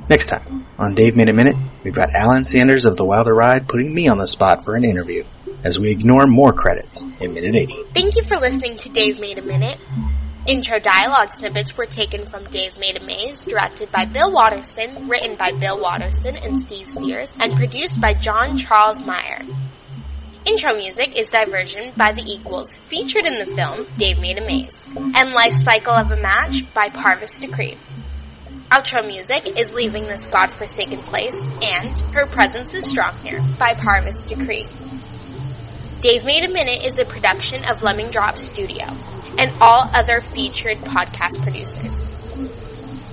Next 0.10 0.28
time, 0.28 0.66
on 0.80 0.96
Dave 0.96 1.16
Made 1.16 1.30
a 1.30 1.34
Minute, 1.34 1.58
we've 1.84 1.94
got 1.94 2.16
Alan 2.16 2.44
Sanders 2.44 2.86
of 2.86 2.98
The 2.98 3.06
Wilder 3.06 3.36
Ride 3.36 3.68
putting 3.68 3.94
me 3.94 4.08
on 4.08 4.18
the 4.18 4.26
spot 4.26 4.66
for 4.66 4.76
an 4.76 4.84
interview 4.84 5.24
as 5.64 5.80
we 5.80 5.92
ignore 5.92 6.28
more 6.28 6.54
credits 6.54 7.02
in 7.20 7.34
minute 7.34 7.56
80. 7.56 7.84
Thank 7.94 8.16
you 8.16 8.24
for 8.24 8.38
listening 8.38 8.78
to 8.78 8.90
Dave 8.90 9.20
Made 9.20 9.38
a 9.38 9.42
Minute. 9.42 9.80
Intro 10.48 10.80
dialogue 10.80 11.34
snippets 11.34 11.76
were 11.76 11.86
taken 11.86 12.26
from 12.26 12.46
Dave 12.46 12.78
Made 12.80 12.96
a 12.96 13.06
Maze, 13.06 13.44
directed 13.44 13.92
by 13.92 14.06
Bill 14.06 14.32
Watterson, 14.32 15.10
written 15.10 15.36
by 15.36 15.52
Bill 15.52 15.80
Watterson 15.82 16.38
and 16.38 16.58
Steve 16.58 16.90
Sears, 16.90 17.32
and 17.38 17.54
produced 17.54 18.00
by 18.00 18.14
John 18.14 18.56
Charles 18.56 19.06
Meyer. 19.06 19.42
Intro 20.46 20.74
music 20.76 21.20
is 21.20 21.28
Diversion 21.28 21.92
by 21.98 22.14
The 22.14 22.24
Equals, 22.26 22.74
featured 22.88 23.26
in 23.26 23.40
the 23.40 23.54
film 23.54 23.86
Dave 23.98 24.20
Made 24.20 24.38
a 24.38 24.46
Maze, 24.46 24.80
and 24.96 25.32
Life 25.32 25.54
Cycle 25.54 25.94
of 25.94 26.12
a 26.12 26.22
Match 26.22 26.74
by 26.74 26.88
Parvis 26.88 27.42
Decree. 27.42 27.78
Outro 28.72 29.06
music 29.06 29.60
is 29.60 29.74
Leaving 29.74 30.04
This 30.04 30.26
Godforsaken 30.28 31.00
Place 31.00 31.36
and 31.62 32.00
Her 32.14 32.26
Presence 32.26 32.74
is 32.74 32.86
Strong 32.86 33.18
Here 33.18 33.42
by 33.60 33.74
Parvis 33.74 34.26
Decree. 34.26 34.68
Dave 36.02 36.26
Made 36.26 36.44
a 36.44 36.48
Minute 36.48 36.86
is 36.86 37.00
a 37.00 37.06
production 37.06 37.66
of 37.66 37.82
Lemming 37.82 38.12
Drop 38.12 38.38
Studio 38.38 38.86
and 39.40 39.52
all 39.60 39.90
other 39.96 40.22
featured 40.22 40.78
podcast 40.78 41.42
producers. 41.42 42.00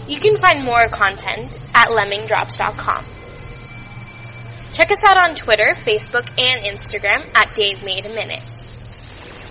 You 0.06 0.20
can 0.20 0.36
find 0.36 0.62
more 0.62 0.88
content 0.88 1.58
at 1.74 1.88
lemmingdrops.com. 1.88 3.06
Check 4.74 4.90
us 4.90 5.02
out 5.02 5.16
on 5.16 5.34
Twitter, 5.34 5.72
Facebook, 5.74 6.28
and 6.42 6.60
Instagram 6.66 7.34
at 7.34 7.54
Dave 7.54 7.82
Made 7.82 8.04
a 8.04 8.10
Minute. 8.10 8.44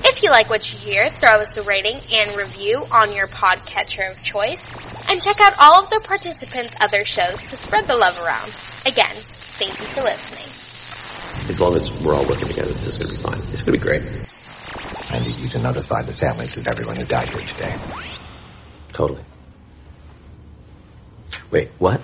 If 0.06 0.22
you 0.22 0.30
like 0.30 0.52
what 0.52 0.72
you 0.72 0.78
hear, 0.78 1.10
throw 1.10 1.40
us 1.40 1.58
a 1.58 1.64
rating 1.64 1.98
and 2.14 2.38
review 2.38 2.86
on 2.92 3.14
your 3.14 3.28
podcatcher 3.28 4.12
of 4.12 4.22
choice, 4.22 4.62
and 5.10 5.20
check 5.20 5.42
out 5.42 5.56
all 5.58 5.84
of 5.84 5.90
the 5.90 6.02
participants' 6.04 6.76
other 6.80 7.04
shows 7.04 7.40
to 7.50 7.58
spread 7.58 7.88
the 7.88 7.98
love 7.98 8.22
around. 8.22 8.54
Again, 8.86 9.16
thank 9.58 9.80
you 9.80 9.88
for 9.88 10.02
listening. 10.02 10.53
As 11.50 11.60
long 11.60 11.76
as 11.76 12.04
we're 12.04 12.16
all 12.16 12.26
working 12.28 12.48
together, 12.48 12.72
this 12.72 12.88
is 12.88 12.98
going 12.98 13.10
to 13.10 13.18
be 13.18 13.22
fine. 13.22 13.52
It's 13.52 13.62
going 13.62 13.66
to 13.66 13.72
be 13.74 13.78
great. 13.78 14.02
I 15.10 15.20
need 15.20 15.36
you 15.36 15.50
to 15.50 15.60
notify 15.60 16.02
the 16.02 16.14
families 16.14 16.58
of 16.58 16.68
everyone 16.68 16.96
who 16.96 17.06
died 17.06 17.28
here 17.28 17.42
today. 17.42 17.78
Totally. 18.94 19.24
Wait, 21.52 21.70
what? 21.78 22.02